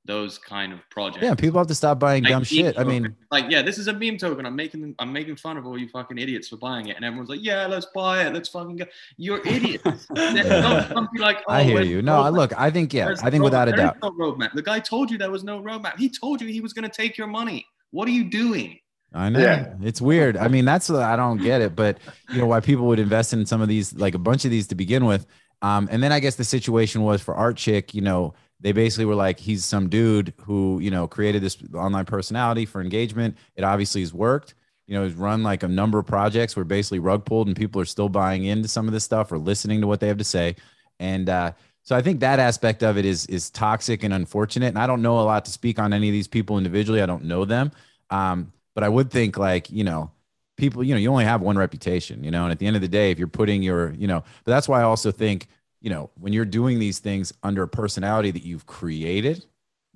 [0.04, 1.22] those kind of projects.
[1.22, 2.78] Yeah, people have to stop buying Like dumb meme shit.
[2.78, 4.44] I mean, like yeah, this is a meme token.
[4.46, 7.28] I'm making I'm making fun of all you fucking idiots for buying it, and everyone's
[7.30, 8.34] like, yeah, let's buy it.
[8.34, 8.84] Let's fucking go.
[9.16, 10.06] You're idiots.
[10.14, 12.02] don't, don't be like, oh, I hear you.
[12.02, 12.32] No, I roadmap?
[12.34, 13.76] look, I think yeah, Where's I the think without a roadmap?
[13.76, 14.02] There is doubt.
[14.02, 14.52] no roadmap.
[14.54, 15.98] The guy told you there was no roadmap.
[15.98, 17.66] He told you he was going to take your money.
[17.90, 18.78] What are you doing?
[19.14, 19.74] I know Yeah.
[19.82, 20.36] it's weird.
[20.36, 21.98] I mean, that's I don't get it, but
[22.32, 24.66] you know why people would invest in some of these, like a bunch of these
[24.68, 25.26] to begin with.
[25.60, 29.04] Um, and then I guess the situation was for Art Chick, you know, they basically
[29.04, 33.36] were like, he's some dude who you know created this online personality for engagement.
[33.56, 34.54] It obviously has worked.
[34.86, 37.80] You know, he's run like a number of projects where basically rug pulled and people
[37.80, 40.24] are still buying into some of this stuff or listening to what they have to
[40.24, 40.56] say.
[40.98, 41.52] And uh,
[41.82, 44.68] so I think that aspect of it is is toxic and unfortunate.
[44.68, 47.02] And I don't know a lot to speak on any of these people individually.
[47.02, 47.72] I don't know them.
[48.10, 50.10] Um, but I would think like, you know,
[50.56, 52.82] people, you know, you only have one reputation, you know, and at the end of
[52.82, 55.48] the day, if you're putting your, you know, but that's why I also think,
[55.82, 59.44] you know, when you're doing these things under a personality that you've created,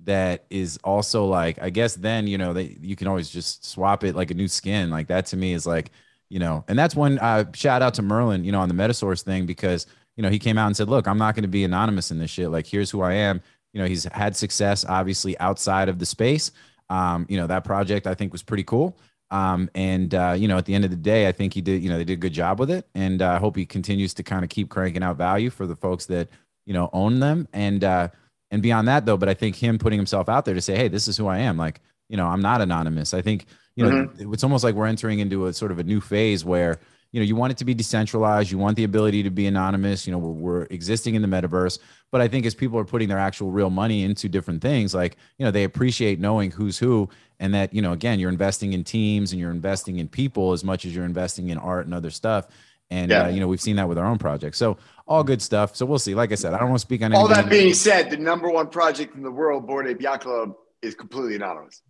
[0.03, 4.03] that is also like, I guess then, you know, that you can always just swap
[4.03, 4.91] it like a new skin.
[4.91, 5.91] Like that to me is like,
[6.29, 9.23] you know, and that's when uh shout out to Merlin, you know, on the Metasaurs
[9.23, 11.63] thing, because, you know, he came out and said, look, I'm not going to be
[11.63, 12.51] anonymous in this shit.
[12.51, 13.41] Like, here's who I am.
[13.73, 16.51] You know, he's had success obviously outside of the space.
[16.89, 18.97] Um, you know, that project I think was pretty cool.
[19.29, 21.83] Um, and uh, you know, at the end of the day, I think he did,
[21.83, 22.87] you know, they did a good job with it.
[22.95, 25.75] And uh, I hope he continues to kind of keep cranking out value for the
[25.75, 26.29] folks that,
[26.65, 27.47] you know, own them.
[27.53, 28.09] And uh
[28.51, 30.87] and beyond that though, but I think him putting himself out there to say, Hey,
[30.87, 31.57] this is who I am.
[31.57, 33.13] Like, you know, I'm not anonymous.
[33.13, 35.99] I think, you know, it's almost like we're entering into a sort of a new
[35.99, 36.79] phase where,
[37.11, 38.51] you know, you want it to be decentralized.
[38.51, 40.05] You want the ability to be anonymous.
[40.05, 41.79] You know, we're, we're existing in the metaverse.
[42.11, 45.17] But I think as people are putting their actual real money into different things, like,
[45.37, 48.83] you know, they appreciate knowing who's who and that, you know, again, you're investing in
[48.83, 52.09] teams and you're investing in people as much as you're investing in art and other
[52.09, 52.47] stuff.
[52.89, 53.23] And, Yeah.
[53.25, 54.77] uh, you know, we've seen that with our own project So
[55.07, 55.75] all good stuff.
[55.75, 56.15] So we'll see.
[56.15, 58.49] Like I said, I don't want to speak on All that being said, the number
[58.49, 60.55] one project in the world, Bored Ape Yacht Club,
[60.87, 61.81] is completely anonymous.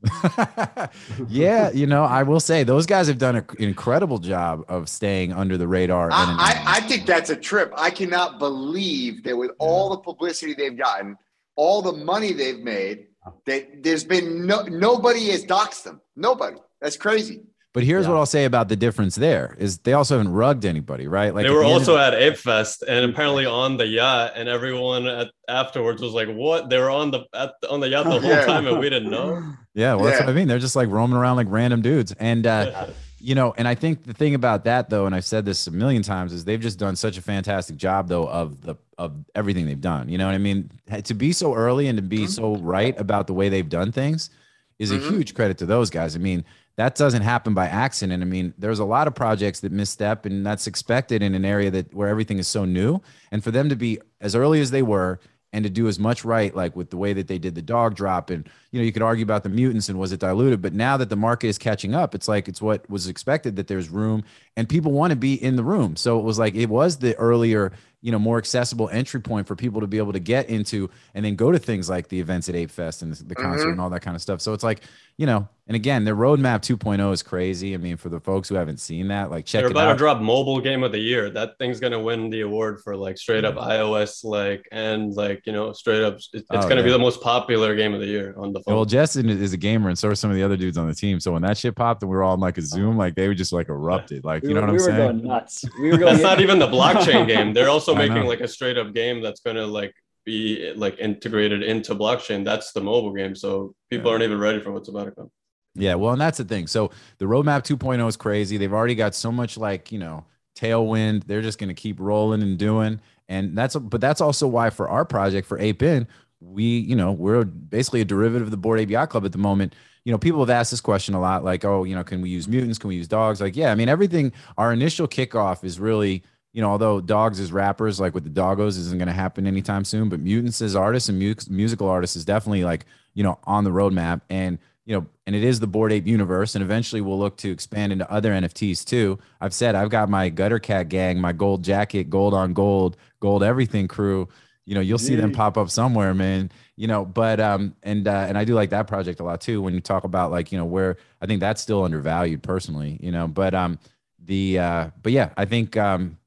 [1.29, 5.33] yeah, you know, I will say those guys have done an incredible job of staying
[5.33, 6.11] under the radar.
[6.11, 6.25] I.
[6.37, 7.71] I, I think that's a trip.
[7.77, 11.17] I cannot believe that with all the publicity they've gotten,
[11.55, 13.07] all the money they've made,
[13.45, 16.01] that there's been no nobody has doxed them.
[16.15, 16.57] Nobody.
[16.81, 17.43] That's crazy.
[17.77, 18.13] But here's Yeah.
[18.13, 21.31] what I'll say about the difference there is they also haven't rugged anybody, right?
[21.35, 23.85] Like they were the end of also the- at Ape Fest and apparently on the
[23.85, 26.71] yacht, and everyone at, afterwards was like, "What?
[26.71, 28.45] They were on the at, on the yacht the whole Yeah.
[28.47, 29.43] time, and we didn't know."
[29.75, 30.25] yeah, well, that's Yeah.
[30.25, 30.47] what I mean.
[30.47, 32.87] They're just like roaming around like random dudes, and uh,
[33.19, 35.71] you know, and I think the thing about that though, and I've said this a
[35.71, 39.67] million times, is they've just done such a fantastic job though of the of everything
[39.67, 40.09] they've done.
[40.09, 40.71] You know what I mean?
[41.03, 44.31] To be so early and to be so right about the way they've done things
[44.79, 45.09] is a Mhm.
[45.11, 46.15] huge credit to those guys.
[46.15, 46.43] I mean,
[46.77, 48.21] that doesn't happen by accident.
[48.21, 51.71] I mean, there's a lot of projects that misstep, and that's expected in an area
[51.71, 53.01] that where everything is so new.
[53.31, 55.19] And for them to be as early as they were
[55.51, 57.95] and to do as much right, like with the way that they did the dog
[57.95, 60.73] drop, and you know, you could argue about the mutants and was it diluted, but
[60.73, 63.89] now that the market is catching up, it's like it's what was expected that there's
[63.89, 64.23] room
[64.57, 65.95] and people want to be in the room.
[65.95, 69.55] So it was like it was the earlier, you know, more accessible entry point for
[69.55, 72.49] people to be able to get into and then go to things like the events
[72.49, 73.71] at Ape Fest and the, the concert Mhm.
[73.73, 74.41] and all that kind of stuff.
[74.41, 74.81] So it's like,
[75.17, 77.73] you know, and again, their roadmap 2.0 is crazy.
[77.73, 79.93] I mean, for the folks who haven't seen that, like check They're it about out.
[79.93, 81.29] to drop mobile game of the year.
[81.31, 85.51] That thing's gonna win the award for like straight up iOS, like and like you
[85.53, 86.15] know straight up.
[86.15, 88.75] It's, it's Oh, gonna be the most popular game of the year on the phone.
[88.75, 90.95] Well, Justin is a gamer, and so are some of the other dudes on the
[90.95, 91.19] team.
[91.19, 93.27] So when that shit popped, and we were all on like a Zoom, like they
[93.27, 94.23] were just like erupted.
[94.23, 95.65] Like We you know were, what I'm we were going nuts.
[95.79, 96.11] We were going.
[96.13, 97.53] that's not even the blockchain game.
[97.53, 99.93] They're also making like a straight up game that's gonna like
[100.25, 102.43] be like integrated into blockchain.
[102.43, 103.35] That's the mobile game.
[103.35, 104.13] So people Yeah.
[104.13, 105.31] aren't even ready for what's about to come.
[105.75, 106.65] Yeah, well, and that's the thing.
[106.67, 108.57] So the roadmap 2.0 is crazy.
[108.57, 110.25] They've already got so much like, you know,
[110.55, 111.25] tailwind.
[111.27, 112.99] They're just going to keep rolling and doing.
[113.29, 116.07] And that's but that's also why for our project for Ape In,
[116.41, 119.37] we, you know, we're basically a derivative of the Bored Ape Yacht Club at the
[119.37, 119.75] moment.
[120.07, 122.29] You know, people have asked this question a lot, like, oh, you know, can we
[122.29, 122.79] use mutants?
[122.79, 123.41] Can we use dogs?
[123.41, 124.31] Like, yeah, I mean, everything.
[124.57, 128.77] Our initial kickoff is really, you know, although dogs as rappers, like with the doggos,
[128.77, 130.07] isn't going to happen anytime soon.
[130.07, 132.85] But mutants as artists and mu- musical artists is definitely like,
[133.15, 134.21] you know, on the roadmap.
[134.29, 137.51] And you know, and it is the Bored Ape universe, and eventually we'll look to
[137.51, 139.19] expand into other NFTs too.
[139.41, 143.43] I've said I've got my Gutter Cat gang, my gold jacket, gold on gold, gold
[143.43, 144.29] everything crew.
[144.67, 146.51] You know, you'll see them pop up somewhere, man.
[146.75, 149.61] You know, but um, and uh, and I do like that project a lot too.
[149.61, 152.99] When you talk about like you know where I think that's still undervalued personally.
[153.01, 153.79] You know, but um,
[154.23, 156.17] the uh, but yeah, I think um,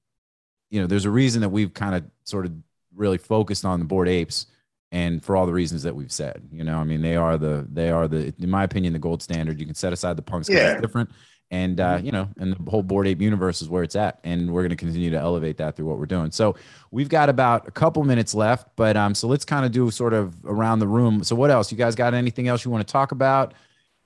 [0.71, 2.53] you know, there's a reason that we've kind of sort of
[2.95, 4.47] really focused on the Bored Apes
[4.93, 7.65] and for all the reasons that we've said you know i mean they are the
[7.71, 10.49] they are the in my opinion the gold standard you can set aside the punks
[10.49, 10.73] Yeah.
[10.73, 11.11] it's different
[11.51, 14.53] and uh, you know, and the whole bored ape universe is where it's at, and
[14.53, 16.31] we're going to continue to elevate that through what we're doing.
[16.31, 16.55] So
[16.93, 20.13] we've got about a couple minutes left, but um, so let's kind of do sort
[20.13, 21.25] of around the room.
[21.25, 21.73] So what else?
[21.73, 23.55] You guys got anything else you want to talk about?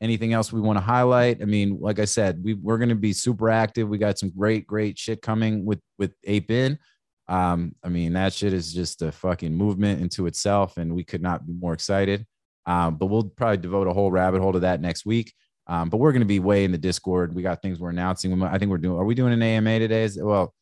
[0.01, 1.42] Anything else we want to highlight?
[1.42, 3.88] I mean, like I said, we we're going to be super active.
[3.88, 6.78] We got some great, great shit coming with with Ape In.
[7.28, 11.22] Um, I mean, that shit is just a fucking movement into itself, and we could
[11.22, 12.26] not be more excited.
[12.66, 15.34] Um, but we'll probably devote a whole rabbit hole to that next week.
[15.66, 17.34] Um, but we're going to be way in the Discord.
[17.34, 18.42] We got things we're announcing.
[18.42, 18.98] I think we're doing.
[18.98, 20.04] Are we doing an AMA today?
[20.04, 20.54] Is, well,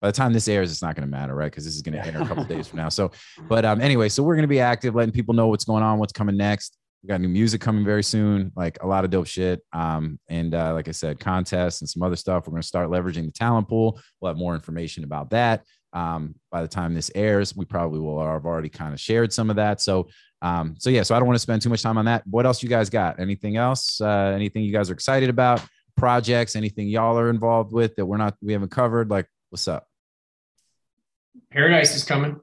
[0.00, 1.50] by the time this airs, it's not going to matter, right?
[1.50, 2.88] Because this is going to air a couple days from now.
[2.88, 3.10] So,
[3.48, 5.98] but um, anyway, so we're going to be active, letting people know what's going on,
[5.98, 6.76] what's coming next.
[7.02, 9.60] We got new music coming very soon, like a lot of dope shit.
[9.72, 12.46] Um, and uh, like I said, contests and some other stuff.
[12.46, 14.00] We're going to start leveraging the talent pool.
[14.20, 15.64] We'll have more information about that.
[15.92, 19.48] Um, by the time this airs, we probably will have already kind of shared some
[19.48, 19.80] of that.
[19.80, 20.08] So
[20.40, 22.26] um, so yeah, so I don't want to spend too much time on that.
[22.26, 23.18] What else you guys got?
[23.18, 24.00] Anything else?
[24.00, 25.62] Uh, anything you guys are excited about?
[25.96, 26.54] Projects?
[26.56, 29.10] Anything y'all are involved with that we're not we haven't covered?
[29.10, 29.86] Like, what's up?
[31.50, 32.40] Paradise is coming.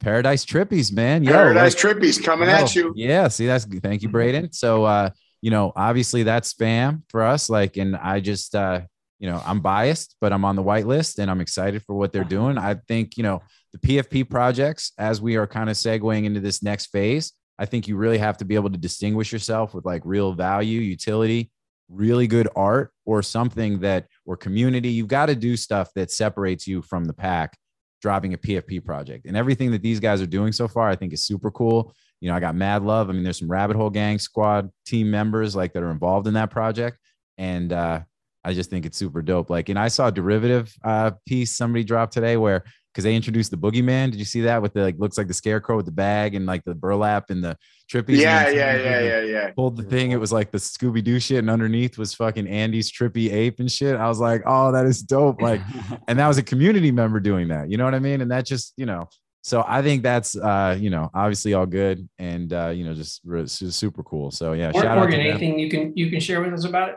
[0.00, 1.22] Paradise Trippies, man.
[1.22, 2.92] Yo, Paradise like, Trippies coming yo, at you.
[2.96, 4.52] Yeah, see, that's thank you, Braden.
[4.52, 5.10] So uh,
[5.40, 7.48] you know, obviously that's spam for us.
[7.48, 8.82] Like, and I just uh,
[9.18, 12.12] you know, I'm biased, but I'm on the white list and I'm excited for what
[12.12, 12.58] they're doing.
[12.58, 13.40] I think, you know,
[13.74, 17.88] the PFP projects, as we are kind of segueing into this next phase, I think
[17.88, 21.50] you really have to be able to distinguish yourself with like real value, utility,
[21.88, 24.90] really good art, or something that, or community.
[24.90, 27.56] You've got to do stuff that separates you from the pack
[28.00, 29.26] driving a PFP project.
[29.26, 31.94] And everything that these guys are doing so far, I think is super cool.
[32.20, 33.10] You know, I got mad love.
[33.10, 36.34] I mean, there's some Rabbit Hole Gang squad team members like that are involved in
[36.34, 36.98] that project.
[37.38, 38.00] And uh,
[38.44, 39.50] I just think it's super dope.
[39.50, 42.64] Like, and I saw a derivative uh, piece somebody dropped today where
[42.94, 44.12] because they introduced the boogeyman.
[44.12, 46.46] Did you see that with the like looks like the scarecrow with the bag and
[46.46, 47.58] like the burlap and the
[47.90, 48.18] trippies?
[48.18, 49.50] Yeah, and yeah, yeah, yeah, yeah.
[49.50, 50.12] Pulled the thing.
[50.12, 53.70] It was like the Scooby Doo shit, and underneath was fucking Andy's trippy ape and
[53.70, 53.96] shit.
[53.96, 55.42] I was like, oh, that is dope.
[55.42, 55.60] Like,
[56.08, 57.68] and that was a community member doing that.
[57.68, 58.20] You know what I mean?
[58.20, 59.08] And that just, you know,
[59.42, 63.20] so I think that's, uh, you know, obviously all good and, uh, you know, just
[63.24, 64.30] re- su- super cool.
[64.30, 66.64] So yeah, Mor- shout out Morgan, to anything you can you can share with us
[66.64, 66.96] about it?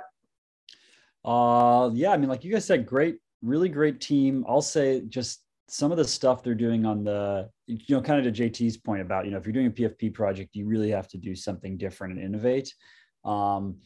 [1.25, 4.45] Uh, yeah, I mean, like you guys said, great, really great team.
[4.47, 8.33] I'll say just some of the stuff they're doing on the, you know, kind of
[8.33, 11.07] to JT's point about, you know, if you're doing a PFP project, you really have
[11.09, 12.73] to do something different and innovate.
[13.25, 13.77] Um,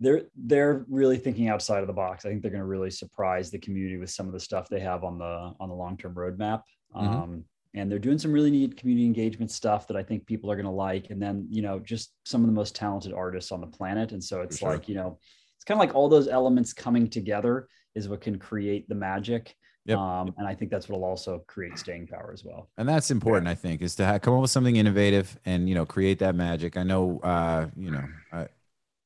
[0.00, 2.24] they're they're really thinking outside of the box.
[2.24, 4.80] I think they're going to really surprise the community with some of the stuff they
[4.80, 6.62] have on the on the long term roadmap.
[6.94, 7.02] Mhm.
[7.02, 10.56] Um, and they're doing some really neat community engagement stuff that I think people are
[10.56, 11.10] going to like.
[11.10, 14.12] And then you know, just some of the most talented artists on the planet.
[14.12, 14.70] And so it's sure.
[14.70, 15.18] like you know,
[15.56, 19.54] it's kind of like all those elements coming together is what can create the magic.
[19.88, 19.98] Yep.
[19.98, 22.68] Um, and I think that's what'll also create staying power as well.
[22.76, 25.74] and that's important i think is to ha- come up with something innovative and you
[25.74, 28.40] know create that magic i know uh you know i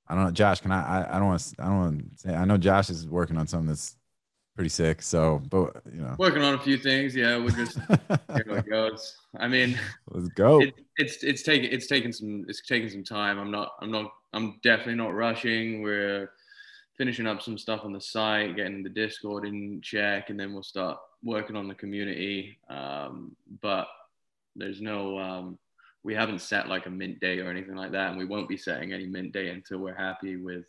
[0.09, 2.19] i don't know josh can i i, I don't want to i don't want to
[2.19, 3.97] say i know josh is working on something that's
[4.57, 7.15] pretty sick so but you know Working on a few things.
[7.15, 7.81] Yeah, we're just see
[8.29, 9.17] how it goes.
[9.39, 9.79] I mean,
[10.11, 13.39] let's go it, it's it's taking it's taking some it's taking some time.
[13.39, 15.81] I'm not I'm not I'm definitely not rushing.
[15.81, 16.33] We're
[16.97, 20.63] finishing up some stuff on the site, getting the Discord in check, and then we'll
[20.63, 22.59] start working on the community.
[22.69, 23.87] Um, but
[24.57, 25.59] there's no um,
[26.05, 28.57] we haven't set like a mint day or anything like that, and we won't be
[28.57, 30.67] setting any mint day until we're happy with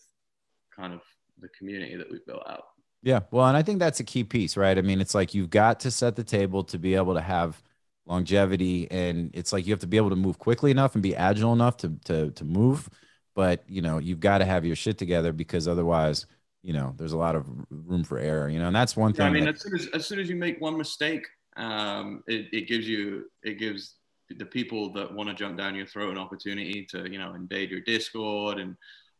[0.76, 1.01] kind of
[1.39, 2.65] the community that we've built out.
[3.01, 3.21] Yeah.
[3.32, 4.78] Well, and I think that's a key piece, right?
[4.78, 7.61] I mean, it's like you've got to set the table to be able to have
[8.05, 11.15] longevity and it's like you have to be able to move quickly enough and be
[11.15, 12.89] agile enough to to to move,
[13.36, 16.25] but you know, you've got to have your shit together because otherwise,
[16.61, 18.67] you know, there's a lot of room for error, you know.
[18.67, 20.36] And that's one Yeah, thing I mean, that- as soon as, as soon as you
[20.36, 21.25] make one mistake,
[21.57, 23.95] um, it, it gives you it gives
[24.29, 27.69] the people that want to jump down your throat an opportunity to you know invade
[27.69, 28.75] your Discord and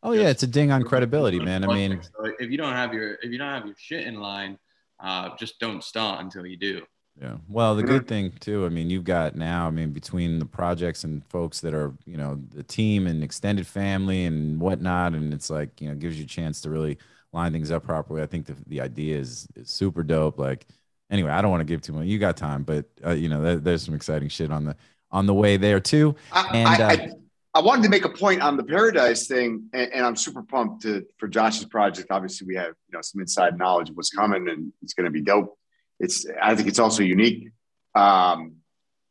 [0.06, 1.64] Oh yeah, it's a ding on credibility, man.
[1.64, 4.16] I mean, So if you don't have your if you don't have your shit in
[4.16, 4.58] line,
[5.00, 6.82] uh, just don't start until you do.
[7.22, 7.38] Yeah.
[7.48, 11.04] Well, the good thing too, I mean, you've got now, I mean, between the projects
[11.04, 15.50] and folks that are, you know, the team and extended family and whatnot, and it's
[15.50, 16.98] like, you know, gives you a chance to really
[17.32, 18.22] line things up properly.
[18.24, 20.40] I think the, the idea is, is super dope.
[20.40, 20.66] Like,
[21.12, 22.08] anyway, I don't want to give too much.
[22.08, 24.76] You got time, but uh, you know, there, there's some exciting shit on the
[25.12, 26.16] on the way there too.
[26.32, 27.10] I, And, I, uh, I,
[27.54, 30.82] I wanted to make a point on the Paradise thing, and, and I'm super pumped
[30.82, 32.08] to, for Josh's project.
[32.10, 35.12] Obviously, we have you know some inside knowledge of what's coming, and it's going to
[35.12, 35.56] be dope.
[36.04, 37.50] It's I think it's also unique.
[37.96, 38.58] Um,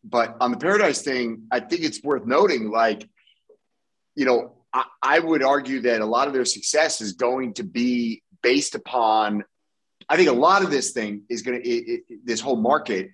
[0.05, 3.09] but on the Paradise thing, I think it's worth noting, like
[4.14, 7.64] you know, I, I would argue that a lot of their success is going to
[7.64, 9.45] be based upon.
[10.09, 13.09] I think a lot of this thing is going to this whole market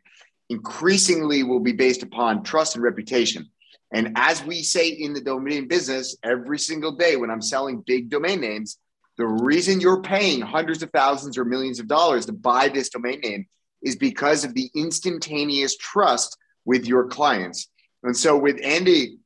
[0.49, 3.47] increasingly will be based upon trust and reputation.
[3.93, 8.11] And as we say in the domain business, every single day when I'm selling big
[8.11, 8.79] domain names,
[9.18, 13.20] the reason you're paying hundreds of thousands or millions of dollars to buy this domain
[13.20, 13.47] name
[13.83, 17.68] is because of the instantaneous trust with your clients.
[18.03, 19.18] And so with Andy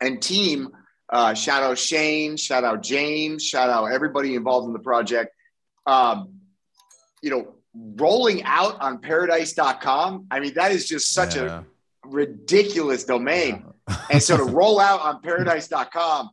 [0.00, 0.68] and team,
[1.10, 5.34] uh, shout out Shane, shout out James, shout out everybody involved in the project.
[5.86, 6.34] Um,
[7.22, 11.62] you know, rolling out on paradise.com, I mean, that is just such Yeah.
[12.04, 13.64] a ridiculous domain.
[14.10, 16.30] And so to roll out on paradise.com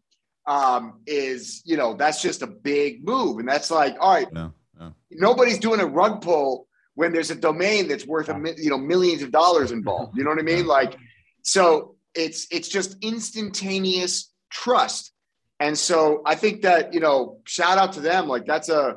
[0.48, 3.40] um, is, you know, that's just a big move.
[3.40, 4.94] And that's like, all right, No, no.
[5.12, 9.22] nobody's doing a rug pull when there's a domain that's worth a you know millions
[9.22, 10.18] of dollars involved.
[10.18, 10.66] You know what I mean?
[10.66, 10.98] Like,
[11.44, 15.12] so it's it's just instantaneous trust.
[15.60, 18.28] And so I think that you know, shout out to them.
[18.28, 18.96] Like that's a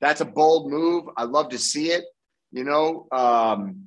[0.00, 1.04] that's a bold move.
[1.16, 2.04] I love to see it.
[2.52, 3.86] You know, um,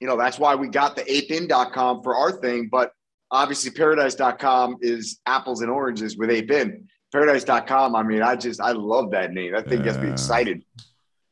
[0.00, 2.92] you know that's why we got the apein.com for our thing, but
[3.30, 6.88] obviously paradise.com is apples and oranges with apein.
[7.12, 7.96] Paradise.com.
[7.96, 9.52] I mean, I just I love that name.
[9.52, 10.62] That thing gets me excited.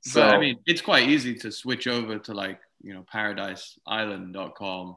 [0.07, 4.97] So But I mean, it's quite easy to switch over to like you know paradiseisland.com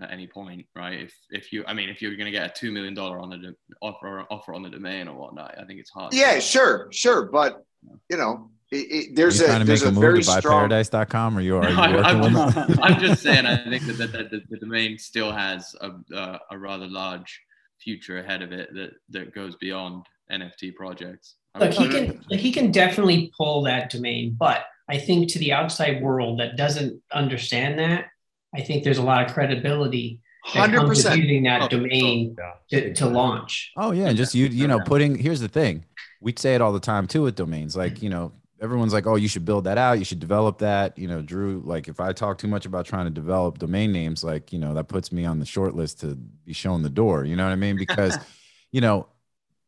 [0.00, 1.00] at any point, right?
[1.00, 3.28] If if you, I mean, if you're going to get a two million dollar on
[3.30, 6.14] the offer offer on the domain or whatnot, I think it's hard.
[6.14, 7.64] Yeah, sure, sure, but
[8.08, 10.68] you know, it, it, there's you a there's a a very to buy strong.
[10.68, 12.78] paradise.com or you are you I, working I'm, with?
[12.82, 13.44] I'm just saying.
[13.44, 17.40] I think that, that, that the, the domain still has a, uh, a rather large
[17.78, 21.36] future ahead of it that that goes beyond NFT projects.
[21.56, 25.38] I Look, he can like, he can definitely pull that domain, but I think to
[25.38, 28.06] the outside world that doesn't understand that,
[28.54, 32.36] I think there's a lot of credibility hundred percent using that Oh, domain
[32.70, 33.72] to, to launch.
[33.76, 35.16] Oh yeah, and just you you know putting.
[35.16, 35.84] here's the thing.
[36.20, 37.76] We say it all the time too with domains.
[37.76, 39.98] Like, you know, everyone's like, "Oh, you should build that out.
[39.98, 43.06] You should develop that." You know, Drew, like if I talk too much about trying
[43.06, 46.14] to develop domain names, like, you know, that puts me on the short list to
[46.14, 47.76] be shown the door, you know what I mean?
[47.76, 48.18] Because,
[48.72, 49.08] you know,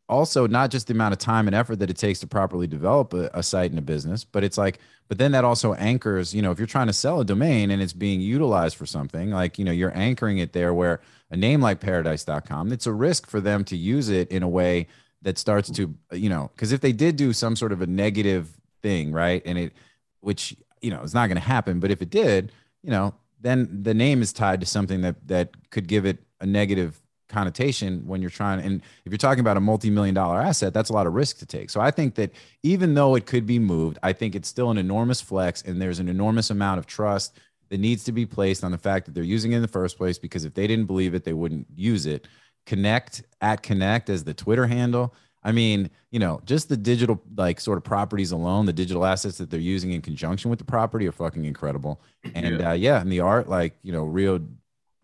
[0.09, 3.13] also not just the amount of time and effort that it takes to properly develop
[3.13, 4.79] a, a site and a business, but it's like,
[5.09, 7.83] but then that also anchors, you know, if you're trying to sell a domain and
[7.83, 11.01] it's being utilized for something, like, you know, you're anchoring it there where
[11.31, 14.87] a name like paradise.com, it's a risk for them to use it in a way
[15.23, 18.49] that starts to, you know, because if they did do some sort of a negative
[18.83, 19.43] thing, right?
[19.45, 19.73] And it,
[20.21, 22.53] which, you know, is not going to happen, but if it did,
[22.83, 26.47] you know, then the name is tied to something that that could give it a
[26.47, 30.91] negative connotation when you're trying and if you're talking about a multi-million dollar asset that's
[30.91, 31.69] a lot of risk to take.
[31.71, 34.79] So i think that even though it could be moved i think it's still an
[34.79, 37.39] enormous flex and there's an enormous amount of trust
[37.71, 39.99] that needs to be placed on the fact that they're using it in the first
[39.99, 42.27] place because if they didn't believe it they wouldn't use it.
[42.67, 45.15] Connect at connect as the twitter handle.
[45.43, 49.39] I mean you know just the digital like sort of properties alone the digital assets
[49.39, 52.01] that they're using in conjunction with the property are fucking incredible.
[52.35, 52.71] And Yeah.
[52.71, 54.41] uh, yeah and the art like you know rio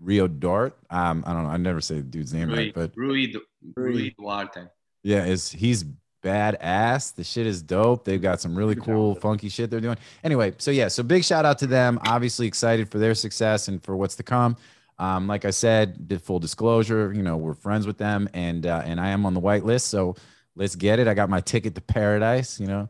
[0.05, 2.93] rio dart um i don't know i never say the dude's name Rui, right but
[2.97, 3.41] Rui, Du-
[3.77, 3.93] Rui.
[3.93, 4.67] Rui Duarte.
[5.03, 5.85] yeah, is he's
[6.23, 7.15] badass.
[7.15, 8.05] The shit is dope.
[8.05, 9.23] They've got some really Super cool, talented.
[9.23, 9.99] funky shit they're doing.
[10.23, 11.99] Anyway, so yeah, so big shout out to them.
[12.07, 14.57] Obviously excited for their success and for what's to come.
[14.99, 18.83] Um, like I said, did full disclosure, you know, we're friends with them, and uh,
[18.85, 19.89] and I am on the white list.
[19.89, 20.15] So
[20.57, 21.09] let's get it.
[21.09, 22.89] I got my ticket to paradise, you know,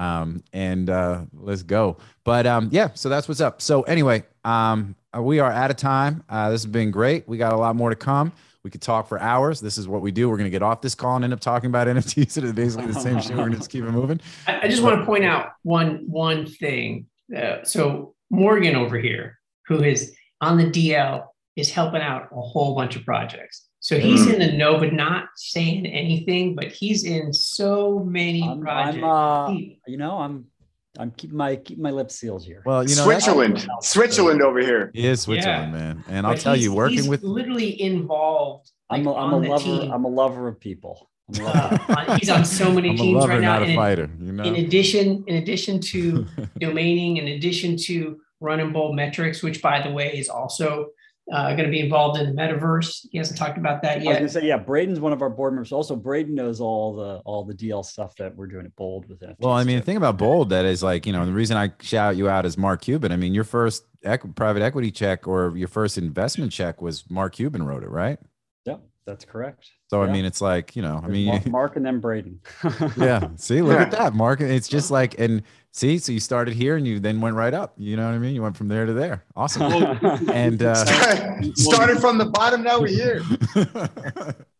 [0.00, 1.98] um, and uh, let's go.
[2.24, 3.60] But um, yeah, so that's what's up.
[3.60, 6.24] So anyway, um, uh, we are out of time.
[6.28, 7.28] Uh, this has been great.
[7.28, 8.32] We got a lot more to come.
[8.64, 9.60] We could talk for hours.
[9.60, 10.28] This is what we do.
[10.30, 12.38] We're gonna get off this call and end up talking about NFTs.
[12.38, 13.32] It is basically the same shit.
[13.32, 14.20] We're gonna just keep it moving.
[14.46, 17.06] I, I just want to point out one one thing.
[17.34, 21.26] Uh, so Morgan over here, who is on the DL,
[21.56, 23.66] is helping out a whole bunch of projects.
[23.90, 24.34] So he's Mm.
[24.34, 26.54] in the know, but not saying anything.
[26.54, 29.02] But he's in so many I'm, projects.
[29.02, 29.50] I'm uh,
[29.88, 30.44] you know, I'm
[30.96, 32.62] I'm keeping my keeping my lips sealed here.
[32.64, 34.92] Well, you know, that's- Switzerland, Switzerland over here.
[34.94, 35.78] He is Switzerland, Yeah.
[35.78, 36.04] man.
[36.08, 38.70] And I'll but tell you, working he's with literally involved.
[38.90, 39.64] I'm a, like, I'm a lover.
[39.64, 39.90] team.
[39.92, 41.10] I'm a lover of people.
[41.34, 41.80] I'm a lover.
[41.88, 43.52] Uh, on- he's on so many I'm a teams lover, right now.
[43.54, 44.10] not a and in- fighter.
[44.20, 44.44] You know.
[44.44, 46.00] in addition, in addition to
[46.60, 50.90] domaining, in addition to running bold metrics, which by the way is also
[51.32, 53.06] uh, going to be involved in the metaverse.
[53.10, 54.06] He hasn't talked about that yet.
[54.06, 55.72] I was gonna say, yeah, Braden's one of our board members.
[55.72, 59.20] Also, Braden knows all the all the DL stuff that we're doing at Bold with
[59.20, 59.36] NFTs.
[59.38, 61.72] Well, I mean, the thing about Bold that is like, you know, the reason I
[61.80, 63.12] shout you out is Mark Cuban.
[63.12, 67.34] I mean, your first equ- private equity check or your first investment check was Mark
[67.34, 68.18] Cuban wrote it, right?
[68.66, 69.70] Yep, that's correct.
[69.88, 72.40] So, I mean, it's like, you know, I mean, Mark, Mark and then Braden.
[72.96, 73.28] yeah.
[73.36, 74.40] See, look at that, Mark.
[74.40, 75.42] It's just like, and
[75.72, 77.74] see, so you started here and you then went right up.
[77.76, 78.34] You know what I mean?
[78.34, 79.24] You went from there to there.
[79.34, 79.72] Awesome.
[80.30, 80.74] and uh,
[81.54, 83.22] Started from the bottom, now we're here.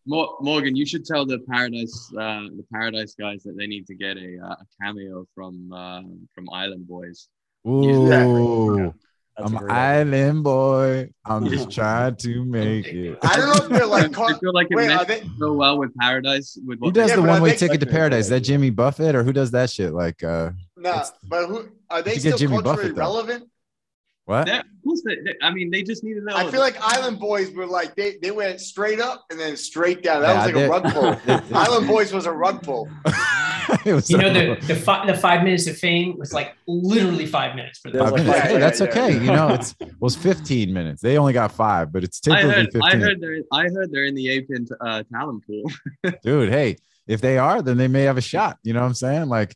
[0.05, 3.95] Mor- Morgan, you should tell the Paradise uh, the Paradise guys that they need to
[3.95, 6.01] get a, uh, a cameo from uh,
[6.33, 7.29] from Island Boys.
[7.67, 8.93] ooh,
[9.37, 10.01] That's a I'm an great idea.
[10.25, 11.09] island boy.
[11.25, 13.17] I'm just trying to make it.
[13.23, 14.17] I don't know if they're like.
[14.19, 15.23] I feel like it Wait, are meshed they?
[15.39, 16.57] so well with Paradise.
[16.65, 18.25] With Who does Yeah, the one way ticket to paradise?
[18.25, 19.93] Is that Jimmy Buffett or who does that shit?
[19.93, 23.47] Like uh Nah, but who are they still Jimmy culturally Buffett, relevant?
[24.25, 24.47] what?
[24.47, 26.35] Yeah, of they, they- I mean, they just need to know.
[26.35, 30.03] I feel like Island Boys were like they, they went straight up and then straight
[30.03, 30.21] down.
[30.23, 31.55] That Yeah, was like a rug pull.
[31.57, 32.89] Island Boys was a rug pull.
[33.85, 37.25] it was You know the the, fi- the five minutes of fame was like literally
[37.25, 38.09] five minutes for There's them.
[38.09, 38.41] Five like minutes.
[38.41, 39.13] five Hey, that's yeah, okay.
[39.13, 39.21] yeah.
[39.21, 41.01] You know, it's well, it's 15 minutes.
[41.01, 42.81] They only got five, but it's I typically heard, 15.
[42.83, 45.63] I heard they're, I heard they're in the Ape In uh, talent pool.
[46.23, 48.57] Dude, hey, if they are, then they may have a shot.
[48.63, 49.29] You know what I'm saying?
[49.29, 49.55] Like,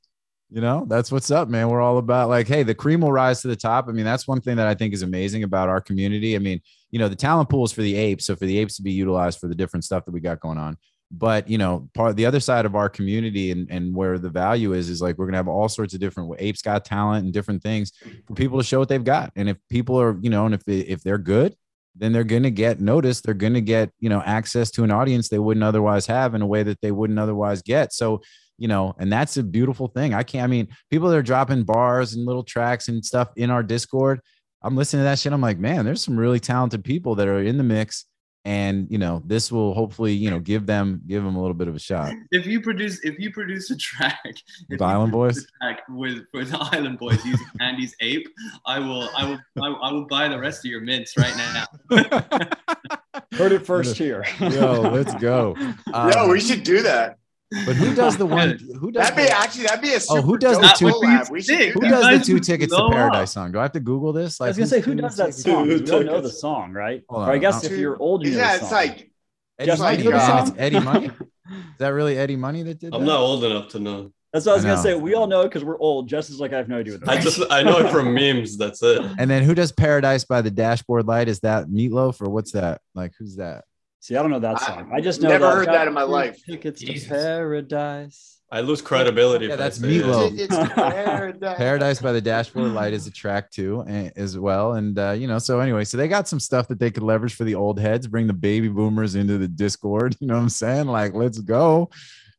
[0.51, 1.69] you know, that's what's up, man.
[1.69, 3.87] We're all about like, hey, the cream will rise to the top.
[3.89, 6.35] I mean, that's one thing that I think is amazing about our community.
[6.35, 6.61] I mean,
[6.91, 8.91] you know, the talent pool is for the apes, so for the apes to be
[8.91, 10.77] utilized for the different stuff that we got going on.
[11.11, 14.73] But you know, part the other side of our community and, and where the value
[14.73, 17.61] is is like we're gonna have all sorts of different apes got talent and different
[17.61, 17.91] things
[18.27, 19.31] for people to show what they've got.
[19.35, 21.55] And if people are, you know, and if they, if they're good,
[21.95, 23.23] then they're to get noticed.
[23.23, 26.47] They're to get, you know, access to an audience they wouldn't otherwise have in a
[26.47, 27.93] way that they wouldn't otherwise get.
[27.93, 28.21] So,
[28.57, 30.13] you know, and that's a beautiful thing.
[30.13, 33.49] I can't, I mean, people that are dropping bars and little tracks and stuff in
[33.49, 34.19] our Discord.
[34.61, 35.31] I'm listening to that shit.
[35.31, 38.05] I'm like, man, there's some really talented people that are in the mix.
[38.45, 41.67] And, you know, this will hopefully, you know, give them, give them a little bit
[41.67, 42.13] of a shot.
[42.31, 44.23] if you produce, if you produce a track
[44.69, 45.47] With Island Boys?
[45.61, 48.27] track with with Island Boys using Andy's ape,
[48.67, 51.35] I will, I will, I will, I will buy the rest of your mints right
[51.35, 51.65] now.
[53.31, 54.23] Heard it first here.
[54.39, 55.55] Yo, let's go.
[55.93, 57.17] Um, Yo, we should do that.
[57.51, 58.57] But who does the one?
[58.79, 60.85] Who does That'd be the- actually that'd be a super Oh, who does the two-
[60.85, 61.29] would.
[61.29, 63.43] We should Who You does the two tickets to paradise up.
[63.43, 63.51] song?
[63.51, 64.39] Do I have to Google this?
[64.39, 65.65] Like, I was gonna say, who does that song?
[65.65, 67.03] Two You don't know the song, right?
[67.07, 69.11] Hold Or I guess I'll- if you're old, you know Yeah, the it's like
[69.59, 70.03] Eddie Just Money.
[70.03, 71.05] like, uh, it's Eddie Money?
[71.47, 72.97] Is that really Eddie Money that did that?
[72.97, 74.11] I'm not old enough to know.
[74.33, 74.95] That's what I was I gonna say.
[74.95, 76.09] We all know because we're old.
[76.09, 78.57] Just as like I have no idea what I just I know it from memes.
[78.57, 79.01] That's it.
[79.17, 81.29] And then who does Paradise by the Dashboard Light?
[81.29, 82.81] Is that Meat Loaf or what's that?
[82.95, 83.63] Like who's that?
[84.05, 84.91] See, I don't know that song.
[84.93, 86.39] I just know never that heard that in my life.
[86.45, 87.07] Tickets Jesus.
[87.07, 88.39] to paradise.
[88.51, 89.47] I lose credibility.
[89.47, 90.31] Yeah, if that's say Meat Loaf.
[90.35, 91.57] It's paradise.
[91.57, 93.81] Paradise by the Dashboard Light is a track too,
[94.15, 94.73] as well.
[94.73, 97.33] And uh, you know, so anyway, so they got some stuff that they could leverage
[97.33, 100.15] for the old heads, bring the baby boomers into the Discord.
[100.21, 100.85] You know what I'm saying?
[100.85, 101.89] Like, let's go.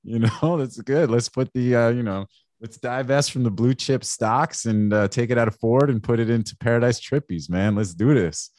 [0.04, 1.10] You know, that's good.
[1.10, 2.26] Let's put the uh, you know,
[2.60, 6.00] let's divest from the blue chip stocks and uh, take it out of Ford and
[6.00, 7.74] put it into Paradise Trippies, man.
[7.74, 8.52] Let's do this.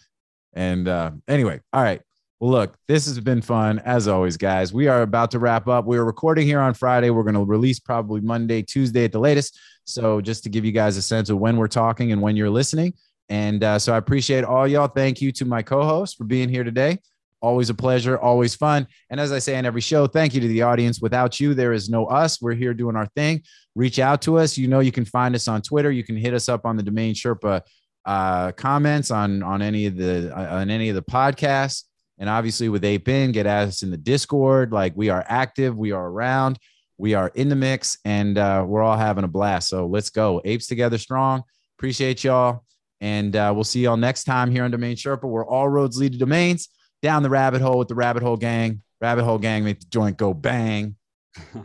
[0.51, 2.01] And uh, anyway, all right.
[2.39, 4.71] Well, look, this has been fun as always, guys.
[4.71, 5.88] We are about to wrap up.
[5.88, 7.09] We are recording here on Friday.
[7.09, 9.59] We're going to release probably Monday, Tuesday at the latest.
[9.85, 12.51] So, just to give you guys a sense of when we're talking and when you're
[12.51, 12.93] listening.
[13.29, 14.88] And uh, so, I appreciate all y'all.
[14.88, 16.99] Thank you to my co host for being here today.
[17.41, 18.85] Always a pleasure, always fun.
[19.09, 21.01] And as I say in every show, thank you to the audience.
[21.01, 22.39] Without you, there is no us.
[22.39, 23.41] We're here doing our thing.
[23.73, 24.59] Reach out to us.
[24.59, 25.89] You know, you can find us on Twitter.
[25.89, 27.63] You can hit us up on the Domain Sherpa
[28.05, 31.85] uh, comments on on any of the uh, on any of the podcasts.
[32.20, 34.72] And obviously with Ape In, get at us in the Discord.
[34.72, 36.57] Like we are active, we are around,
[36.97, 39.68] we are in the mix, and uh, we're all having a blast.
[39.68, 40.41] So let's go.
[40.43, 41.43] Apes together strong.
[41.78, 42.63] Appreciate y'all.
[43.01, 46.13] And uh, we'll see y'all next time here on Domain Sherpa, where all roads lead
[46.13, 46.70] to domains.
[47.03, 48.82] Down the rabbit hole with the rabbit hole gang.
[48.99, 50.95] Rabbit hole gang make the joint go bang.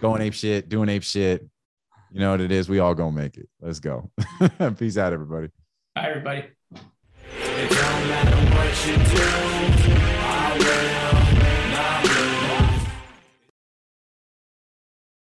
[0.00, 1.48] Going ape shit, doing ape shit.
[2.12, 2.68] You know what it is.
[2.68, 3.48] We all gonna make it.
[3.60, 4.10] Let's go.
[4.78, 5.48] Peace out, everybody.
[5.94, 6.44] Bye, everybody.